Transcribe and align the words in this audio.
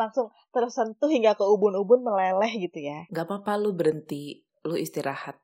langsung 0.00 0.32
tersentuh 0.48 1.12
hingga 1.12 1.36
ke 1.36 1.44
ubun-ubun 1.44 2.00
meleleh 2.00 2.52
gitu 2.56 2.80
ya. 2.80 3.04
Gak 3.12 3.28
apa-apa 3.28 3.60
lu 3.60 3.76
berhenti, 3.76 4.40
lu 4.64 4.80
istirahat 4.80 5.36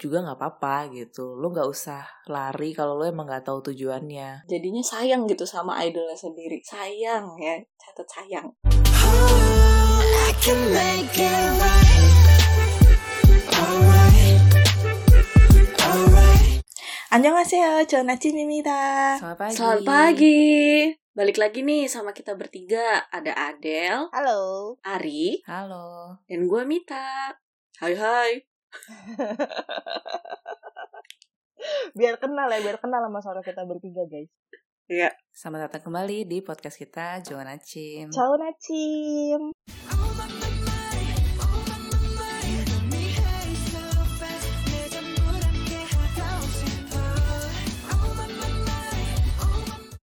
juga 0.00 0.24
nggak 0.24 0.38
apa-apa 0.40 0.88
gitu. 0.96 1.36
Lu 1.36 1.52
nggak 1.52 1.68
usah 1.68 2.02
lari 2.26 2.72
kalau 2.72 2.96
lu 2.96 3.04
emang 3.04 3.28
nggak 3.28 3.44
tahu 3.44 3.60
tujuannya. 3.70 4.48
Jadinya 4.48 4.80
sayang 4.80 5.28
gitu 5.28 5.44
sama 5.44 5.76
idolnya 5.84 6.16
sendiri. 6.16 6.64
Sayang 6.64 7.36
ya, 7.36 7.60
catat 7.76 8.08
sayang. 8.08 8.48
I 8.64 10.32
can 10.40 10.60
make 10.72 11.20
it 11.20 11.52
right. 11.60 12.00
Alright. 13.52 14.09
Alright. 17.10 17.26
Annyeonghaseyo, 17.26 17.90
Jonachimimida. 17.90 19.18
Selamat 19.18 19.38
pagi. 19.42 19.54
Selamat 19.58 19.82
pagi. 19.82 20.46
Balik 21.10 21.42
lagi 21.42 21.66
nih 21.66 21.90
sama 21.90 22.14
kita 22.14 22.38
bertiga. 22.38 23.02
Ada 23.10 23.34
Adel, 23.50 24.06
Halo. 24.14 24.78
Ari, 24.86 25.42
Halo. 25.42 26.22
dan 26.30 26.46
gue 26.46 26.62
Mita. 26.62 27.34
Hai 27.82 27.98
hai. 27.98 28.46
biar 31.98 32.14
kenal 32.22 32.46
ya, 32.46 32.62
biar 32.62 32.78
kenal 32.78 33.02
sama 33.02 33.18
suara 33.18 33.42
kita 33.42 33.66
bertiga, 33.66 34.06
guys. 34.06 34.30
Iya. 34.86 35.10
Selamat 35.34 35.66
datang 35.66 35.90
kembali 35.90 36.30
di 36.30 36.46
podcast 36.46 36.78
kita 36.78 37.26
Joanna 37.26 37.58
Cim. 37.58 38.14
Ciao 38.14 38.38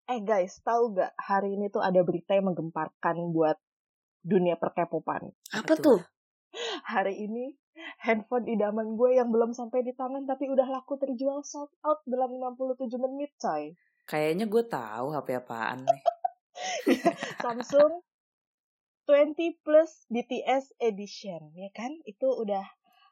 Eh 0.07 0.23
guys, 0.23 0.63
tahu 0.63 0.95
gak 0.95 1.11
hari 1.19 1.59
ini 1.59 1.67
tuh 1.67 1.83
ada 1.83 1.99
berita 1.99 2.31
yang 2.31 2.47
menggemparkan 2.47 3.35
buat 3.35 3.59
dunia 4.23 4.55
perkepopan. 4.55 5.35
Apa 5.51 5.75
tuh? 5.75 5.99
Hari 6.95 7.27
ini 7.27 7.51
handphone 7.99 8.47
idaman 8.47 8.95
gue 8.95 9.19
yang 9.19 9.35
belum 9.35 9.51
sampai 9.51 9.83
di 9.83 9.91
tangan 9.91 10.23
tapi 10.23 10.47
udah 10.47 10.63
laku 10.63 10.95
terjual 10.95 11.43
sold 11.43 11.75
out 11.83 11.99
dalam 12.07 12.39
67 12.39 12.87
menit 13.03 13.35
coy. 13.35 13.75
Kayaknya 14.07 14.47
gue 14.47 14.63
tahu 14.71 15.11
HP 15.11 15.27
apaan 15.43 15.83
nih. 15.83 16.01
Samsung 17.43 17.99
20 19.11 19.59
Plus 19.59 19.91
BTS 20.07 20.71
Edition, 20.79 21.51
ya 21.51 21.67
kan? 21.75 21.91
Itu 22.07 22.31
udah 22.31 22.63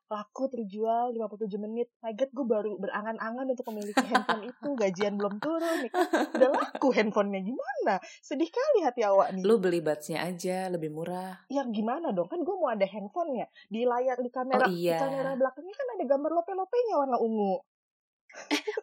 laku 0.06 0.46
terjual 0.48 1.10
57 1.12 1.58
menit. 1.58 1.90
My 2.00 2.14
God, 2.14 2.30
gue 2.30 2.46
baru 2.46 2.72
berangan-angan 2.78 3.46
untuk 3.50 3.66
memiliki 3.74 4.06
handphone 4.06 4.46
itu. 4.54 4.70
Gajian 4.78 5.18
belum 5.18 5.42
turun, 5.42 5.90
kan? 5.90 6.06
Udah 6.38 6.50
laku 6.54 6.94
handphonenya. 6.94 7.42
Gimana? 7.42 7.94
Sedih 8.22 8.50
kali 8.50 8.86
hati 8.86 9.02
awak 9.02 9.34
nih. 9.34 9.42
Lu 9.42 9.58
beli 9.58 9.82
budsnya 9.82 10.22
aja 10.22 10.70
lebih 10.70 10.94
murah. 10.94 11.42
Ya 11.50 11.66
gimana 11.66 12.14
dong? 12.14 12.30
Kan 12.30 12.46
gue 12.46 12.54
mau 12.54 12.70
ada 12.70 12.86
handphonenya. 12.86 13.50
Di 13.68 13.82
layar, 13.84 14.22
di 14.22 14.30
kamera, 14.30 14.66
Oh, 14.66 14.72
iya. 14.72 14.98
di 14.98 15.04
kamera 15.10 15.32
belakangnya 15.34 15.74
kan 15.74 15.88
ada 15.98 16.04
gambar 16.06 16.32
lope-lopenya 16.32 16.96
warna 17.02 17.18
ungu. 17.18 17.56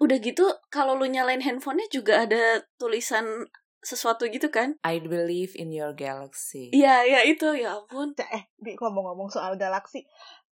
Udah 0.00 0.16
gitu 0.16 0.48
kalau 0.72 0.96
lu 0.96 1.06
nyalain 1.06 1.44
handphonenya 1.44 1.92
juga 1.92 2.24
ada 2.24 2.64
tulisan 2.80 3.46
sesuatu 3.82 4.30
gitu 4.30 4.46
kan? 4.48 4.78
I 4.80 5.02
believe 5.02 5.58
in 5.58 5.74
your 5.74 5.90
galaxy. 5.92 6.70
Iya, 6.70 7.02
ya 7.02 7.20
itu 7.26 7.50
ya 7.58 7.76
ampun. 7.82 8.14
Eh, 8.16 8.46
Bi, 8.56 8.78
ngomong-ngomong 8.78 9.26
soal 9.28 9.58
galaksi, 9.58 10.06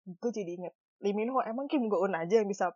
gue 0.05 0.31
jadi 0.31 0.51
inget. 0.55 0.73
Lee 0.99 1.15
Min 1.15 1.31
Ho 1.31 1.39
emang 1.43 1.71
Kim 1.71 1.87
Go 1.87 2.03
Eun 2.03 2.15
aja 2.15 2.43
yang 2.43 2.49
bisa 2.49 2.75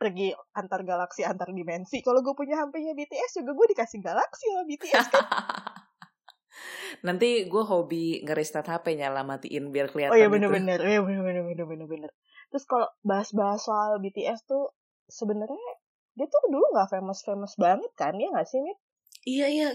pergi 0.00 0.32
antar 0.56 0.80
galaksi, 0.82 1.22
antar 1.22 1.52
dimensi. 1.52 2.00
Kalau 2.00 2.24
gue 2.24 2.32
punya 2.32 2.56
HP-nya 2.56 2.96
BTS 2.96 3.44
juga 3.44 3.52
gue 3.52 3.66
dikasih 3.76 4.00
galaksi 4.00 4.44
sama 4.48 4.64
BTS 4.64 5.06
kan. 5.12 5.24
Nanti 7.06 7.46
gue 7.46 7.62
hobi 7.64 8.24
nge-restart 8.24 8.66
HP 8.66 8.96
nyala 8.96 9.22
matiin 9.22 9.70
biar 9.70 9.92
kelihatan 9.92 10.12
Oh 10.12 10.18
iya 10.18 10.26
gitu. 10.26 10.34
bener-bener, 10.40 10.80
iya 10.82 11.00
bener-bener, 11.04 11.44
bener-bener, 11.46 11.86
bener. 11.86 12.10
Terus 12.50 12.64
kalau 12.66 12.88
bahas-bahas 13.04 13.62
soal 13.62 14.00
BTS 14.02 14.48
tuh 14.48 14.74
sebenarnya 15.06 15.70
dia 16.18 16.26
tuh 16.26 16.42
dulu 16.50 16.64
nggak 16.74 16.90
famous-famous 16.90 17.54
banget 17.56 17.92
kan, 17.94 18.16
ya 18.18 18.28
nggak 18.32 18.48
sih, 18.48 18.60
Mit? 18.60 18.78
Iya, 19.24 19.46
iya. 19.52 19.68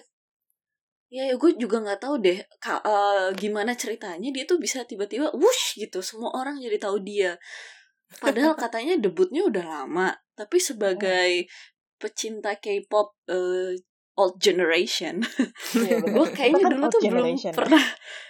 Iya, 1.14 1.32
ya, 1.32 1.36
gue 1.38 1.52
juga 1.62 1.78
nggak 1.86 2.02
tahu 2.02 2.16
deh 2.26 2.40
ka- 2.58 2.82
eh, 2.82 3.30
gimana 3.38 3.72
ceritanya 3.78 4.30
dia 4.34 4.44
tuh 4.50 4.58
bisa 4.58 4.84
tiba-tiba 4.90 5.30
wush 5.38 5.78
gitu, 5.78 6.02
semua 6.02 6.34
orang 6.34 6.58
jadi 6.58 6.78
tahu 6.82 6.98
dia. 7.06 7.38
Padahal 8.20 8.54
katanya 8.64 8.98
debutnya 8.98 9.46
udah 9.46 9.66
lama, 9.66 10.08
tapi 10.34 10.58
sebagai 10.58 11.46
pecinta 12.02 12.58
K-pop 12.58 13.14
eh, 13.30 13.78
old 14.18 14.36
generation, 14.42 15.22
Iya, 15.76 16.00
gue 16.02 16.26
kayaknya 16.34 16.64
kan 16.66 16.72
dulu 16.74 16.86
tuh 16.88 17.02
belum 17.04 17.28
generation. 17.36 17.54
pernah 17.54 17.86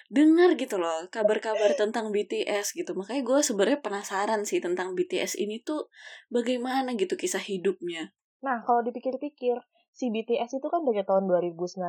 dengar 0.09 0.49
gitu 0.57 0.75
loh 0.81 1.05
kabar-kabar 1.13 1.71
tentang 1.77 2.09
BTS 2.09 2.73
gitu. 2.77 2.91
Makanya 2.97 3.21
gue 3.21 3.39
sebenarnya 3.41 3.79
penasaran 3.85 4.41
sih 4.49 4.59
tentang 4.61 4.93
BTS 4.97 5.37
ini 5.37 5.61
tuh 5.61 5.87
bagaimana 6.33 6.93
gitu 6.97 7.13
kisah 7.17 7.41
hidupnya. 7.41 8.13
Nah, 8.45 8.61
kalau 8.65 8.81
dipikir-pikir, 8.85 9.57
si 9.95 10.11
BTS 10.11 10.59
itu 10.59 10.67
kan 10.67 10.83
dari 10.83 11.07
tahun 11.07 11.31
2019 11.31 11.79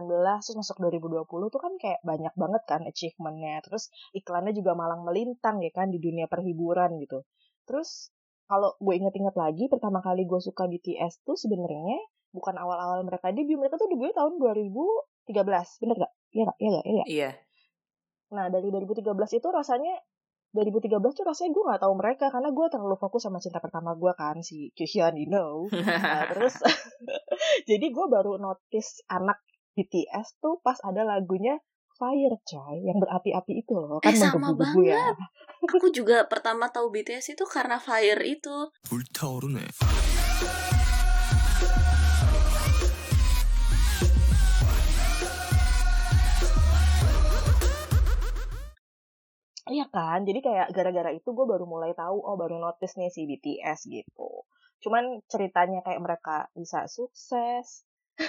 terus 0.47 0.55
masuk 0.55 0.78
2020 0.78 1.27
tuh 1.27 1.59
kan 1.59 1.75
kayak 1.75 1.99
banyak 2.06 2.31
banget 2.39 2.62
kan 2.71 2.81
achievementnya. 2.87 3.59
Terus 3.67 3.91
iklannya 4.15 4.55
juga 4.55 4.78
malang 4.78 5.03
melintang 5.03 5.59
ya 5.59 5.75
kan 5.75 5.91
di 5.91 5.99
dunia 5.99 6.31
perhiburan 6.31 7.03
gitu. 7.03 7.27
Terus 7.67 8.15
kalau 8.47 8.78
gue 8.78 8.94
inget-inget 8.94 9.34
lagi, 9.34 9.67
pertama 9.67 9.99
kali 9.99 10.22
gue 10.22 10.39
suka 10.39 10.71
BTS 10.71 11.27
tuh 11.27 11.34
sebenarnya 11.34 11.99
bukan 12.31 12.55
awal-awal 12.55 13.03
mereka 13.03 13.34
debut, 13.34 13.59
mereka 13.59 13.75
tuh 13.75 13.91
debutnya 13.91 14.23
tahun 14.23 14.38
2013, 14.38 15.83
bener 15.83 15.97
gak? 16.06 16.12
Iya 16.31 16.43
gak? 16.47 16.56
Iya 16.62 16.69
gak? 16.71 16.84
Iya 16.87 16.94
gak? 16.94 17.09
Iya. 17.11 17.31
Nah, 18.27 18.47
dari 18.50 18.69
2013 18.71 19.03
itu 19.34 19.49
rasanya 19.50 19.94
2013 20.56 21.00
tuh 21.00 21.23
rasanya 21.23 21.51
gue 21.56 21.63
gak 21.63 21.81
tahu 21.88 21.94
mereka 21.95 22.25
karena 22.28 22.51
gue 22.51 22.67
terlalu 22.67 23.00
fokus 23.00 23.23
sama 23.23 23.39
cinta 23.39 23.63
pertama 23.63 23.95
gue 23.95 24.12
kan 24.19 24.35
si 24.44 24.67
Kyuhyun, 24.75 25.16
you 25.16 25.31
know. 25.31 25.72
Nah, 25.72 26.28
terus 26.28 26.59
jadi 27.69 27.85
gue 27.88 28.06
baru 28.12 28.35
notice 28.35 29.00
anak 29.07 29.39
BTS 29.79 30.44
tuh 30.44 30.59
pas 30.59 30.75
ada 30.84 31.07
lagunya 31.07 31.56
Fire 31.95 32.34
coy 32.44 32.81
yang 32.81 32.97
berapi-api 32.97 33.62
itu 33.62 33.78
loh 33.78 34.01
kan 34.01 34.12
Eh, 34.12 34.17
sama 34.17 34.51
menggebu-gebu 34.51 34.89
ya. 34.89 35.13
Aku 35.62 35.94
juga 35.94 36.25
pertama 36.25 36.67
tahu 36.73 36.89
BTS 36.89 37.38
itu 37.38 37.45
karena 37.45 37.78
Fire 37.78 38.19
itu. 38.25 38.73
불타오르네. 38.89 39.69
Iya 49.66 49.91
kan, 49.91 50.22
jadi 50.22 50.38
kayak 50.38 50.66
gara-gara 50.71 51.10
itu 51.10 51.27
gue 51.27 51.47
baru 51.47 51.66
mulai 51.66 51.91
tahu, 51.99 52.22
oh 52.22 52.38
baru 52.38 52.62
notice 52.62 52.94
nih 52.94 53.10
si 53.10 53.27
BTS 53.27 53.91
gitu. 53.91 54.47
Cuman 54.78 55.19
ceritanya 55.27 55.82
kayak 55.82 55.99
mereka 55.99 56.47
bisa 56.54 56.87
sukses 56.87 57.82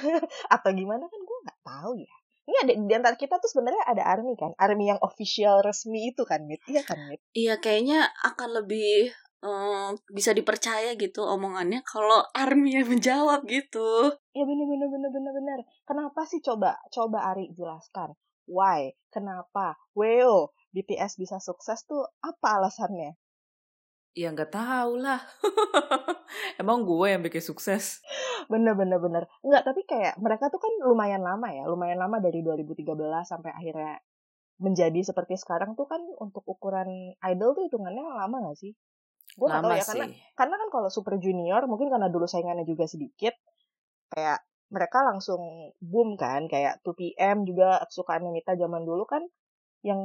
atau 0.56 0.70
gimana 0.74 1.06
kan 1.06 1.22
gue 1.22 1.38
nggak 1.46 1.62
tahu 1.62 1.94
ya. 2.02 2.16
Ini 2.48 2.58
ada 2.64 2.74
di 2.80 2.94
antara 2.96 3.16
kita 3.20 3.38
tuh 3.44 3.52
sebenarnya 3.54 3.86
ada 3.86 4.04
army 4.08 4.34
kan, 4.34 4.56
army 4.58 4.90
yang 4.90 4.98
official 5.04 5.62
resmi 5.62 6.10
itu 6.16 6.26
kan, 6.26 6.42
Mit. 6.48 6.64
Iya 6.66 6.82
kan, 6.82 7.06
Mit? 7.06 7.22
Iya 7.38 7.60
kayaknya 7.62 8.08
akan 8.24 8.64
lebih 8.64 9.14
eh, 9.46 9.90
bisa 10.10 10.32
dipercaya 10.34 10.98
gitu 10.98 11.22
omongannya 11.22 11.86
kalau 11.86 12.26
Army 12.34 12.82
yang 12.82 12.90
menjawab 12.90 13.46
gitu. 13.46 14.16
Iya 14.34 14.44
bener 14.48 14.66
bener 14.90 15.12
bener. 15.14 15.60
Kenapa 15.86 16.26
sih 16.26 16.42
coba 16.42 16.82
coba 16.90 17.30
Ari 17.36 17.54
jelaskan? 17.54 18.18
Why? 18.48 18.96
Kenapa? 19.12 19.76
Weo 19.92 20.56
BTS 20.76 21.20
bisa 21.20 21.38
sukses 21.40 21.84
tuh 21.88 22.04
apa 22.24 22.60
alasannya? 22.60 23.16
Ya 24.18 24.34
nggak 24.34 24.50
tahu 24.50 24.98
lah. 24.98 25.22
Emang 26.62 26.84
gue 26.84 27.08
yang 27.08 27.22
bikin 27.22 27.44
sukses. 27.44 28.02
Bener 28.50 28.74
bener 28.74 28.98
bener. 28.98 29.24
Enggak, 29.46 29.64
tapi 29.68 29.86
kayak 29.86 30.18
mereka 30.18 30.50
tuh 30.50 30.58
kan 30.58 30.74
lumayan 30.82 31.22
lama 31.22 31.48
ya, 31.54 31.70
lumayan 31.70 32.02
lama 32.02 32.18
dari 32.18 32.42
2013 32.42 32.98
sampai 33.28 33.54
akhirnya 33.54 34.02
menjadi 34.58 35.00
seperti 35.06 35.38
sekarang 35.38 35.78
tuh 35.78 35.86
kan 35.86 36.02
untuk 36.18 36.42
ukuran 36.50 37.14
idol 37.22 37.54
tuh 37.54 37.70
hitungannya 37.70 38.02
lama 38.02 38.50
gak 38.50 38.58
sih? 38.58 38.74
Gue 39.38 39.48
gak 39.54 39.62
tahu 39.62 39.78
ya 39.78 39.86
karena 39.86 40.06
sih. 40.10 40.18
karena 40.34 40.56
kan 40.58 40.70
kalau 40.74 40.90
Super 40.90 41.22
Junior 41.22 41.62
mungkin 41.70 41.94
karena 41.94 42.10
dulu 42.10 42.26
saingannya 42.26 42.66
juga 42.66 42.90
sedikit 42.90 43.38
kayak 44.10 44.42
mereka 44.74 45.06
langsung 45.06 45.72
boom 45.80 46.18
kan 46.20 46.50
kayak 46.50 46.82
2PM 46.84 47.46
juga 47.48 47.86
kesukaan 47.88 48.28
Nita 48.34 48.58
zaman 48.58 48.84
dulu 48.84 49.06
kan 49.06 49.24
yang 49.88 50.02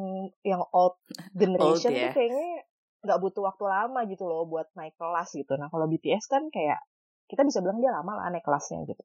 yang 0.47 0.63
old 0.71 1.03
generation 1.35 1.91
Old, 1.91 1.99
tuh 1.99 2.09
ya. 2.09 2.13
kayaknya 2.15 2.63
nggak 3.03 3.19
butuh 3.19 3.43
waktu 3.43 3.65
lama 3.67 4.01
gitu 4.07 4.25
loh 4.31 4.47
buat 4.47 4.71
naik 4.79 4.95
kelas 4.95 5.35
gitu. 5.35 5.59
Nah 5.59 5.67
kalau 5.67 5.91
BTS 5.91 6.31
kan 6.31 6.47
kayak 6.55 6.79
kita 7.27 7.43
bisa 7.43 7.59
bilang 7.59 7.83
dia 7.83 7.91
lama 7.91 8.15
lah 8.15 8.31
naik 8.31 8.47
kelasnya 8.47 8.87
gitu. 8.87 9.03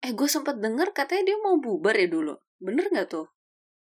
Eh 0.00 0.16
gue 0.16 0.28
sempat 0.28 0.56
dengar 0.56 0.96
katanya 0.96 1.32
dia 1.32 1.36
mau 1.44 1.60
bubar 1.60 1.92
ya 1.92 2.08
dulu. 2.08 2.34
Bener 2.56 2.88
nggak 2.88 3.08
tuh? 3.12 3.28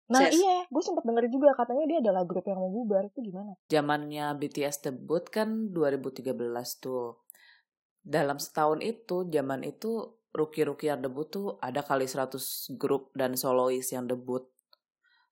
Nah 0.08 0.25
Ses. 0.25 0.40
iya, 0.40 0.64
gue 0.64 0.82
sempat 0.82 1.05
denger 1.05 1.29
juga 1.29 1.52
katanya 1.52 1.85
dia 1.85 1.99
adalah 2.00 2.25
grup 2.25 2.49
yang 2.49 2.56
mau 2.56 2.73
bubar 2.73 3.05
itu 3.05 3.20
gimana? 3.20 3.52
Zamannya 3.69 4.32
BTS 4.40 4.88
debut 4.88 5.26
kan 5.29 5.69
2013 5.75 6.32
tuh. 6.81 7.20
Dalam 8.00 8.40
setahun 8.40 8.81
itu, 8.81 9.29
zaman 9.29 9.69
itu 9.69 10.17
rookie-rookie 10.32 10.88
yang 10.88 11.05
debut 11.05 11.29
tuh 11.29 11.61
ada 11.61 11.85
kali 11.85 12.08
100 12.08 12.40
grup 12.81 13.12
dan 13.12 13.37
solois 13.37 13.85
yang 13.93 14.08
debut. 14.08 14.49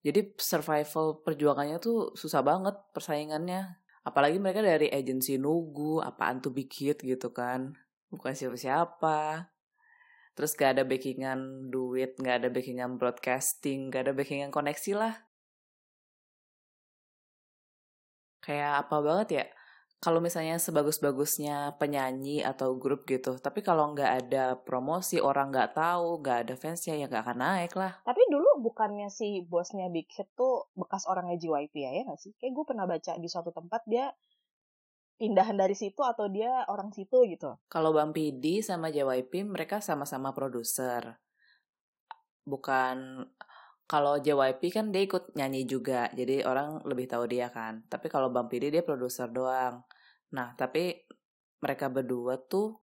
Jadi 0.06 0.38
survival 0.38 1.18
perjuangannya 1.26 1.82
tuh 1.82 2.14
susah 2.14 2.46
banget 2.46 2.78
persaingannya. 2.94 3.82
Apalagi 4.06 4.38
mereka 4.38 4.62
dari 4.62 4.86
agensi 4.86 5.34
Nugu, 5.34 5.98
apaan 5.98 6.38
tuh 6.38 6.54
Big 6.54 6.70
gitu 6.70 7.34
kan. 7.34 7.74
Bukan 8.06 8.30
siapa-siapa. 8.38 9.50
Terus 10.38 10.54
gak 10.54 10.78
ada 10.78 10.86
backingan 10.86 11.72
duit, 11.74 12.14
gak 12.22 12.44
ada 12.44 12.48
backingan 12.54 13.02
broadcasting, 13.02 13.90
gak 13.90 14.06
ada 14.06 14.12
backingan 14.14 14.54
koneksi 14.54 14.92
lah. 14.94 15.14
Kayak 18.46 18.86
apa 18.86 18.96
banget 19.02 19.28
ya? 19.42 19.46
Kalau 20.06 20.22
misalnya 20.22 20.54
sebagus-bagusnya 20.62 21.74
penyanyi 21.82 22.38
atau 22.38 22.78
grup 22.78 23.10
gitu, 23.10 23.42
tapi 23.42 23.58
kalau 23.58 23.90
nggak 23.90 24.12
ada 24.22 24.54
promosi, 24.54 25.18
orang 25.18 25.50
nggak 25.50 25.74
tahu, 25.74 26.22
nggak 26.22 26.46
ada 26.46 26.54
fansnya, 26.54 26.94
ya 26.94 27.10
nggak 27.10 27.26
akan 27.26 27.38
naik 27.42 27.74
lah. 27.74 27.98
Tapi 28.06 28.22
dulu 28.30 28.62
bukannya 28.62 29.10
si 29.10 29.42
bosnya 29.42 29.90
Big 29.90 30.06
Hit 30.14 30.30
tuh 30.38 30.70
bekas 30.78 31.10
orangnya 31.10 31.34
JYP 31.42 31.74
ya, 31.74 31.90
ya 31.90 32.02
nggak 32.06 32.22
sih? 32.22 32.30
Kayak 32.38 32.54
gue 32.54 32.64
pernah 32.70 32.86
baca 32.86 33.18
di 33.18 33.26
suatu 33.26 33.50
tempat 33.50 33.82
dia 33.90 34.14
pindahan 35.18 35.58
dari 35.58 35.74
situ 35.74 35.98
atau 36.06 36.30
dia 36.30 36.62
orang 36.70 36.94
situ 36.94 37.26
gitu. 37.26 37.58
Kalau 37.66 37.90
Bang 37.90 38.14
PD 38.14 38.62
sama 38.62 38.94
JYP 38.94 39.42
mereka 39.42 39.82
sama-sama 39.82 40.30
produser. 40.30 41.18
Bukan 42.46 43.26
kalau 43.90 44.22
JYP 44.22 44.62
kan 44.70 44.94
dia 44.94 45.02
ikut 45.02 45.34
nyanyi 45.34 45.66
juga, 45.66 46.14
jadi 46.14 46.46
orang 46.46 46.86
lebih 46.86 47.10
tahu 47.10 47.26
dia 47.26 47.50
kan. 47.50 47.82
Tapi 47.90 48.06
kalau 48.06 48.30
Bang 48.30 48.46
PD 48.46 48.70
dia 48.70 48.86
produser 48.86 49.26
doang. 49.34 49.82
Nah, 50.36 50.52
tapi 50.52 50.92
mereka 51.64 51.88
berdua 51.88 52.36
tuh 52.36 52.76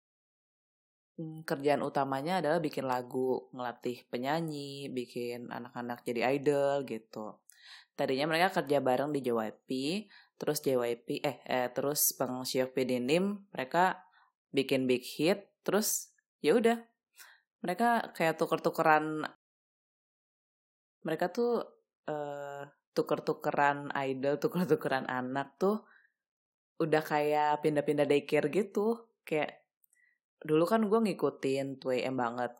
hmm, 1.21 1.45
kerjaan 1.45 1.85
utamanya 1.85 2.41
adalah 2.41 2.57
bikin 2.57 2.89
lagu, 2.89 3.45
ngelatih 3.53 4.09
penyanyi, 4.09 4.89
bikin 4.89 5.53
anak-anak 5.53 6.01
jadi 6.01 6.33
idol 6.33 6.81
gitu. 6.89 7.37
Tadinya 7.93 8.25
mereka 8.25 8.49
kerja 8.61 8.81
bareng 8.81 9.13
di 9.13 9.21
JYP, 9.21 9.69
terus 10.41 10.57
JYP 10.65 11.21
eh, 11.21 11.37
eh 11.45 11.69
terus 11.69 12.17
Bang 12.17 12.41
Syokpi 12.41 12.89
Dinim 12.89 13.45
mereka 13.53 14.01
bikin 14.49 14.89
big 14.89 15.05
hit, 15.05 15.53
terus 15.61 16.09
ya 16.41 16.57
udah 16.57 16.81
mereka 17.61 18.11
kayak 18.17 18.35
tuker-tukeran 18.41 19.29
mereka 21.05 21.29
tuh 21.29 21.61
eh 22.09 22.65
tuker-tukeran 22.93 23.93
idol, 23.93 24.37
tuker-tukeran 24.41 25.05
anak 25.09 25.57
tuh 25.57 25.85
udah 26.79 27.01
kayak 27.05 27.61
pindah-pindah 27.61 28.05
daycare 28.07 28.49
gitu. 28.49 29.09
Kayak 29.25 29.63
dulu 30.43 30.65
kan 30.67 30.85
gue 30.85 30.99
ngikutin 30.99 31.79
2AM 31.79 32.15
banget. 32.17 32.51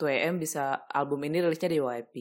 2AM 0.00 0.40
bisa 0.40 0.88
album 0.88 1.20
ini 1.28 1.44
rilisnya 1.44 1.70
di 1.70 1.78
YP. 1.78 2.14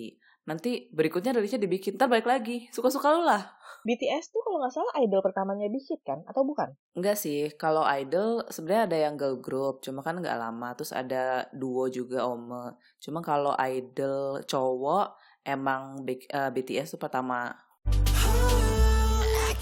Nanti 0.50 0.90
berikutnya 0.92 1.32
rilisnya 1.32 1.62
dibikin, 1.62 1.96
ntar 1.96 2.10
balik 2.10 2.28
lagi. 2.28 2.68
Suka-suka 2.74 3.14
lu 3.14 3.24
lah. 3.24 3.56
BTS 3.88 4.36
tuh 4.36 4.44
kalau 4.44 4.60
nggak 4.60 4.76
salah 4.76 4.94
idol 5.00 5.24
pertamanya 5.24 5.72
Big 5.72 5.88
Hit 5.88 6.04
kan? 6.04 6.20
Atau 6.28 6.44
bukan? 6.44 6.76
Enggak 7.00 7.16
sih, 7.16 7.48
kalau 7.56 7.88
idol 7.88 8.44
sebenarnya 8.52 8.84
ada 8.92 8.98
yang 9.08 9.16
girl 9.16 9.40
group, 9.40 9.80
cuma 9.80 10.04
kan 10.04 10.20
nggak 10.20 10.36
lama. 10.36 10.76
Terus 10.76 10.92
ada 10.92 11.48
duo 11.56 11.88
juga 11.88 12.28
Ome. 12.28 12.76
Cuma 13.00 13.24
kalau 13.24 13.56
idol 13.56 14.44
cowok 14.44 15.16
emang 15.48 16.04
big, 16.04 16.28
eh, 16.28 16.52
BTS 16.52 16.98
tuh 16.98 17.02
pertama. 17.02 17.56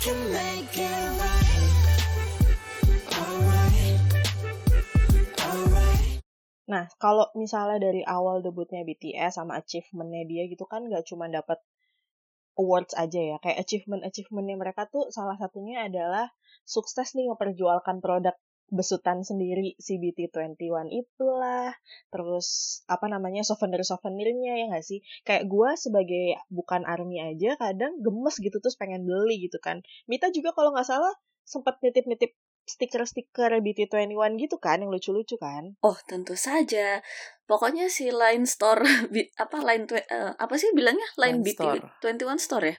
Nah, 0.08 0.16
kalau 6.96 7.28
misalnya 7.36 7.92
dari 7.92 8.08
awal 8.08 8.40
debutnya 8.40 8.88
BTS 8.88 9.36
sama 9.36 9.60
achievementnya 9.60 10.24
dia 10.24 10.48
gitu 10.48 10.64
kan 10.64 10.88
nggak 10.88 11.04
cuma 11.12 11.28
dapat 11.28 11.60
awards 12.56 12.96
aja 12.96 13.20
ya. 13.20 13.36
Kayak 13.44 13.68
achievement-achievementnya 13.68 14.56
mereka 14.56 14.88
tuh 14.88 15.12
salah 15.12 15.36
satunya 15.36 15.92
adalah 15.92 16.32
sukses 16.64 17.12
nih 17.12 17.28
memperjualkan 17.28 18.00
produk 18.00 18.40
besutan 18.68 19.24
sendiri 19.24 19.76
CBT21 19.80 20.92
itulah. 20.92 21.72
Terus 22.12 22.80
apa 22.92 23.08
namanya 23.08 23.44
souvenir-souvenirnya 23.48 24.54
ya 24.60 24.66
nggak 24.72 24.86
sih? 24.86 25.00
Kayak 25.24 25.48
gue 25.48 25.70
sebagai 25.80 26.26
bukan 26.52 26.84
army 26.84 27.24
aja 27.24 27.56
kadang 27.56 28.00
gemes 28.04 28.36
gitu 28.40 28.58
terus 28.60 28.76
pengen 28.76 29.08
beli 29.08 29.48
gitu 29.48 29.58
kan. 29.64 29.84
Mita 30.06 30.30
juga 30.32 30.52
kalau 30.52 30.76
nggak 30.76 30.88
salah 30.88 31.14
sempat 31.48 31.80
nitip-nitip 31.80 32.36
stiker-stiker 32.68 33.64
BT21 33.64 34.36
gitu 34.44 34.60
kan 34.60 34.84
yang 34.84 34.92
lucu-lucu 34.92 35.40
kan. 35.40 35.80
Oh, 35.80 35.96
tentu 36.04 36.36
saja. 36.36 37.00
Pokoknya 37.48 37.88
si 37.88 38.12
Line 38.12 38.44
Store 38.44 38.84
apa 39.44 39.58
Line 39.64 39.88
eh, 39.96 40.36
apa 40.36 40.56
sih 40.60 40.76
bilangnya 40.76 41.08
Line, 41.16 41.40
Line 41.40 41.48
BT 41.48 41.64
Store. 41.64 41.80
21 42.04 42.44
Store 42.44 42.66
ya? 42.68 42.76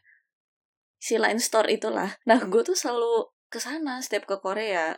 Si 1.00 1.16
Line 1.16 1.40
Store 1.40 1.68
itulah. 1.72 2.20
Nah, 2.28 2.44
gue 2.44 2.60
tuh 2.60 2.76
selalu 2.76 3.32
ke 3.48 3.58
sana 3.58 4.04
setiap 4.04 4.28
ke 4.28 4.36
Korea. 4.44 4.92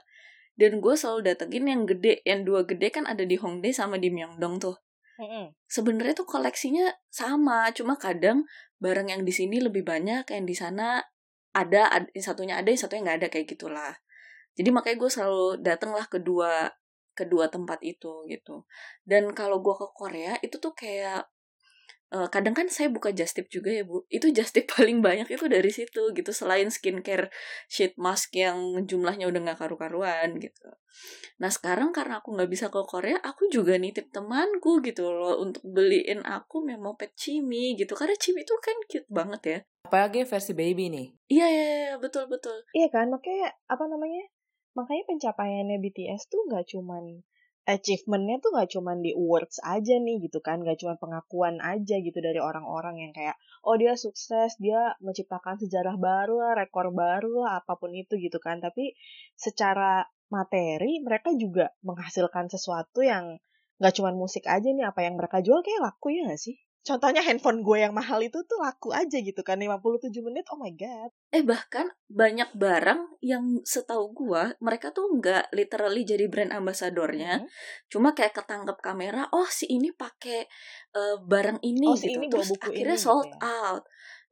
Dan 0.60 0.84
gue 0.84 0.92
selalu 0.92 1.32
datengin 1.32 1.64
yang 1.72 1.82
gede, 1.88 2.20
yang 2.28 2.44
dua 2.44 2.68
gede 2.68 2.92
kan 2.92 3.08
ada 3.08 3.24
di 3.24 3.40
Hongdae 3.40 3.72
sama 3.72 3.96
di 3.96 4.12
Myeongdong 4.12 4.60
tuh. 4.60 4.76
Mm-mm. 5.16 5.56
Sebenarnya 5.64 6.12
tuh 6.20 6.28
koleksinya 6.28 6.92
sama, 7.08 7.72
cuma 7.72 7.96
kadang 7.96 8.44
barang 8.76 9.08
yang 9.08 9.24
di 9.24 9.32
sini 9.32 9.56
lebih 9.56 9.80
banyak, 9.88 10.28
yang 10.28 10.44
di 10.44 10.52
sana 10.52 11.00
ada, 11.56 11.88
ad- 11.88 12.12
yang 12.12 12.24
satunya 12.24 12.54
ada, 12.60 12.68
yang 12.68 12.80
satunya 12.80 13.02
nggak 13.08 13.18
ada 13.24 13.28
kayak 13.32 13.48
gitulah. 13.48 13.92
Jadi 14.52 14.68
makanya 14.68 14.96
gue 15.00 15.10
selalu 15.10 15.46
dateng 15.64 15.96
lah 15.96 16.04
kedua 16.04 16.68
kedua 17.16 17.48
tempat 17.48 17.80
itu 17.80 18.28
gitu. 18.28 18.64
Dan 19.04 19.32
kalau 19.32 19.64
gue 19.64 19.74
ke 19.76 19.86
Korea 19.96 20.36
itu 20.44 20.56
tuh 20.60 20.76
kayak 20.76 21.24
eh, 22.10 22.28
kadang 22.30 22.54
kan 22.54 22.66
saya 22.70 22.90
buka 22.90 23.10
just 23.14 23.38
tip 23.38 23.46
juga 23.50 23.70
ya 23.70 23.82
bu. 23.86 24.06
Itu 24.10 24.30
just 24.34 24.54
tip 24.54 24.66
paling 24.74 25.00
banyak 25.02 25.26
itu 25.30 25.46
dari 25.46 25.70
situ 25.70 26.10
gitu. 26.14 26.30
Selain 26.30 26.68
skincare 26.68 27.30
sheet 27.70 27.94
mask 27.96 28.34
yang 28.36 28.84
jumlahnya 28.86 29.30
udah 29.30 29.40
nggak 29.40 29.58
karu-karuan 29.58 30.38
gitu. 30.42 30.68
Nah 31.40 31.50
sekarang 31.50 31.94
karena 31.94 32.20
aku 32.20 32.36
nggak 32.36 32.50
bisa 32.50 32.66
ke 32.68 32.80
Korea, 32.84 33.18
aku 33.22 33.48
juga 33.48 33.78
nitip 33.78 34.10
temanku 34.12 34.82
gitu 34.84 35.08
loh 35.08 35.40
untuk 35.40 35.62
beliin 35.64 36.20
aku 36.26 36.60
memo 36.66 36.98
pet 36.98 37.14
Chimi 37.16 37.78
gitu. 37.78 37.96
Karena 37.96 38.14
Chimi 38.18 38.42
tuh 38.44 38.58
kan 38.60 38.76
cute 38.90 39.08
banget 39.08 39.42
ya. 39.46 39.58
Apalagi 39.88 40.28
versi 40.28 40.52
baby 40.52 40.92
nih. 40.92 41.06
Iya 41.30 41.46
iya 41.46 41.64
iya, 41.64 41.94
betul 41.96 42.28
betul. 42.28 42.62
Iya 42.76 42.92
kan, 42.92 43.08
makanya 43.08 43.54
apa 43.66 43.84
namanya? 43.88 44.28
Makanya 44.78 45.02
pencapaiannya 45.10 45.78
BTS 45.82 46.30
tuh 46.30 46.46
nggak 46.46 46.70
cuman 46.70 47.24
achievementnya 47.70 48.36
tuh 48.44 48.50
nggak 48.54 48.70
cuman 48.74 48.98
di 49.06 49.10
awards 49.14 49.56
aja 49.74 49.94
nih 50.06 50.16
gitu 50.26 50.38
kan, 50.46 50.56
nggak 50.64 50.78
cuman 50.82 50.96
pengakuan 51.02 51.56
aja 51.72 51.96
gitu 52.06 52.18
dari 52.26 52.40
orang-orang 52.48 52.94
yang 53.02 53.12
kayak 53.16 53.36
oh 53.66 53.76
dia 53.80 53.94
sukses, 54.04 54.50
dia 54.64 54.80
menciptakan 55.04 55.56
sejarah 55.62 55.96
baru 56.08 56.36
rekor 56.60 56.86
baru 56.90 57.46
apa 57.46 57.72
pun 57.80 57.90
itu 57.94 58.14
gitu 58.18 58.38
kan. 58.42 58.56
Tapi 58.64 58.84
secara 59.38 60.04
materi 60.34 61.02
mereka 61.06 61.30
juga 61.34 61.70
menghasilkan 61.86 62.46
sesuatu 62.54 63.00
yang 63.06 63.38
nggak 63.80 63.94
cuman 63.96 64.14
musik 64.18 64.44
aja 64.46 64.68
nih, 64.76 64.86
apa 64.90 65.00
yang 65.06 65.14
mereka 65.18 65.38
jual 65.40 65.60
kayak 65.64 65.80
laku 65.86 66.12
ya 66.16 66.28
nggak 66.28 66.40
sih? 66.40 66.56
Contohnya 66.80 67.20
handphone 67.20 67.60
gue 67.60 67.76
yang 67.84 67.92
mahal 67.92 68.24
itu 68.24 68.40
tuh 68.48 68.56
laku 68.56 68.88
aja 68.96 69.20
gitu 69.20 69.44
kan 69.44 69.60
57 69.60 70.24
menit 70.24 70.48
oh 70.48 70.56
my 70.56 70.72
god 70.72 71.12
Eh 71.30 71.44
bahkan 71.46 71.86
banyak 72.10 72.50
barang 72.58 73.20
yang 73.22 73.62
setahu 73.62 74.10
gua 74.10 74.50
mereka 74.58 74.90
tuh 74.90 75.06
nggak 75.14 75.54
literally 75.54 76.02
jadi 76.02 76.26
brand 76.26 76.50
ambasadornya, 76.50 77.38
Mhm. 77.38 77.46
cuma 77.86 78.10
kayak 78.18 78.34
ketangkep 78.34 78.74
kamera, 78.82 79.30
oh 79.30 79.46
si 79.46 79.70
ini 79.70 79.94
pakai 79.94 80.42
eh, 80.90 81.16
barang 81.22 81.62
ini 81.62 81.86
Oh, 81.86 81.94
si 81.94 82.10
gitu, 82.10 82.18
ini 82.18 82.26
terus 82.26 82.50
buku 82.50 82.66
akhirnya 82.66 82.98
ini 82.98 83.04
sold 83.06 83.30
gitu 83.30 83.38
ya. 83.38 83.46
out. 83.46 83.82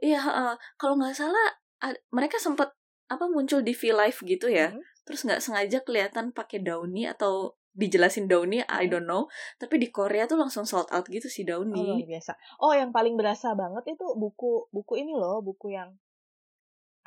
Iya, 0.02 0.19
heeh. 0.26 0.52
kalau 0.75 0.95
nggak 0.99 1.14
salah 1.14 1.47
ad- 1.87 2.02
mereka 2.11 2.37
sempat 2.43 2.75
apa 3.07 3.25
muncul 3.31 3.62
di 3.62 3.73
V 3.78 3.95
Live 3.95 4.19
gitu 4.26 4.47
ya, 4.50 4.75
Mhm. 4.75 4.83
terus 5.07 5.21
nggak 5.23 5.38
sengaja 5.38 5.78
kelihatan 5.87 6.35
pakai 6.35 6.59
dauni 6.67 7.07
atau 7.07 7.55
dijelasin 7.78 8.26
dauni, 8.26 8.58
I 8.66 8.85
don't 8.90 9.06
know, 9.06 9.30
tapi 9.61 9.78
di 9.78 9.88
Korea 9.94 10.26
tuh 10.26 10.37
langsung 10.42 10.66
sold 10.66 10.90
out 10.90 11.06
gitu 11.06 11.30
si 11.30 11.47
Oh, 11.47 11.85
luar 11.85 12.02
dauni. 12.02 12.04
biasa. 12.11 12.32
Oh, 12.64 12.73
yang 12.75 12.90
paling 12.97 13.14
berasa 13.20 13.49
banget 13.54 13.85
itu 13.94 14.06
buku 14.18 14.66
buku 14.75 14.92
ini 15.02 15.12
loh, 15.14 15.38
buku 15.49 15.66
yang 15.78 15.90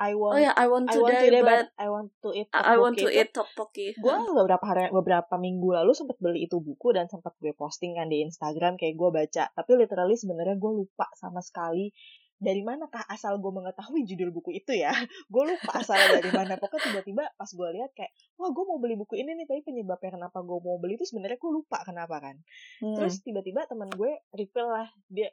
I 0.02 0.18
Oh 0.18 0.34
want 0.34 0.42
ya, 0.42 0.50
I 0.58 0.66
want 0.66 0.90
I 0.90 0.94
to 0.98 1.00
want 1.04 1.14
die, 1.14 1.30
to 1.30 1.30
die, 1.30 1.42
but 1.46 1.62
but 1.62 1.66
I 1.78 1.86
want 1.86 2.08
to 2.26 2.28
eat 2.34 2.48
I 2.50 2.74
I 2.74 2.76
want 2.82 2.98
to 2.98 3.06
eat 3.06 3.30
tteokbokki. 3.30 3.86
Gue 4.02 4.16
beberapa 4.34 4.64
hari 4.66 4.90
beberapa 4.90 5.34
minggu 5.38 5.68
lalu 5.78 5.94
sempat 5.94 6.18
beli 6.18 6.50
itu 6.50 6.58
buku 6.58 6.90
dan 6.90 7.06
sempat 7.06 7.38
gue 7.38 7.54
posting 7.54 7.94
kan 7.94 8.10
di 8.10 8.26
Instagram 8.26 8.74
kayak 8.80 8.98
gue 8.98 9.10
baca. 9.14 9.44
Tapi 9.54 9.70
literally 9.78 10.18
sebenarnya 10.18 10.58
gue 10.58 10.72
lupa 10.74 11.06
sama 11.14 11.38
sekali 11.38 11.94
dari 12.42 12.66
manakah 12.66 13.06
asal 13.06 13.38
gue 13.38 13.52
mengetahui 13.54 14.02
judul 14.02 14.34
buku 14.34 14.58
itu 14.58 14.74
ya. 14.74 14.90
gue 15.32 15.42
lupa 15.46 15.78
asalnya 15.78 16.18
dari 16.18 16.30
mana. 16.34 16.58
Pokoknya 16.58 16.90
tiba-tiba 16.90 17.24
pas 17.38 17.46
gue 17.46 17.68
lihat 17.78 17.94
kayak, 17.94 18.10
wah 18.34 18.50
gue 18.50 18.64
mau 18.66 18.82
beli 18.82 18.98
buku 18.98 19.14
ini 19.22 19.38
nih, 19.38 19.46
tapi 19.46 19.62
penyebabnya 19.62 20.18
kenapa 20.18 20.42
gue 20.42 20.58
mau 20.58 20.76
beli 20.82 20.98
itu 20.98 21.06
sebenarnya 21.06 21.38
gue 21.38 21.52
lupa 21.54 21.78
kenapa 21.86 22.18
kan. 22.18 22.36
Hmm. 22.82 22.98
Terus 22.98 23.22
tiba-tiba 23.22 23.70
teman 23.70 23.86
gue 23.94 24.10
refill 24.34 24.66
lah 24.66 24.90
dia 25.06 25.30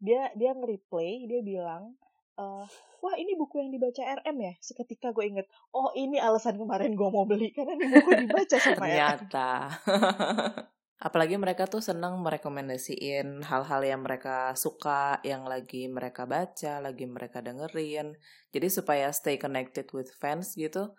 dia 0.00 0.32
dia 0.36 0.52
nge-replay 0.52 1.24
dia 1.24 1.40
bilang 1.40 1.96
eh 2.34 2.66
wah 2.98 3.14
ini 3.14 3.38
buku 3.38 3.62
yang 3.62 3.70
dibaca 3.70 4.02
RM 4.20 4.36
ya 4.42 4.52
seketika 4.58 5.14
gue 5.14 5.22
inget 5.22 5.46
oh 5.70 5.94
ini 5.94 6.18
alasan 6.18 6.58
kemarin 6.58 6.98
gue 6.98 7.08
mau 7.08 7.22
beli 7.24 7.54
karena 7.54 7.78
ini 7.78 7.86
buku 7.94 8.10
dibaca 8.26 8.56
sama 8.58 8.90
Ternyata. 8.90 9.48
Apalagi 11.02 11.34
mereka 11.34 11.66
tuh 11.66 11.82
seneng 11.82 12.22
merekomendasiin 12.22 13.42
hal-hal 13.42 13.82
yang 13.82 14.00
mereka 14.06 14.54
suka, 14.54 15.18
yang 15.26 15.42
lagi 15.44 15.90
mereka 15.90 16.22
baca, 16.24 16.78
lagi 16.78 17.04
mereka 17.04 17.42
dengerin. 17.42 18.14
Jadi 18.54 18.66
supaya 18.70 19.10
stay 19.10 19.34
connected 19.36 19.90
with 19.90 20.08
fans 20.22 20.54
gitu. 20.54 20.94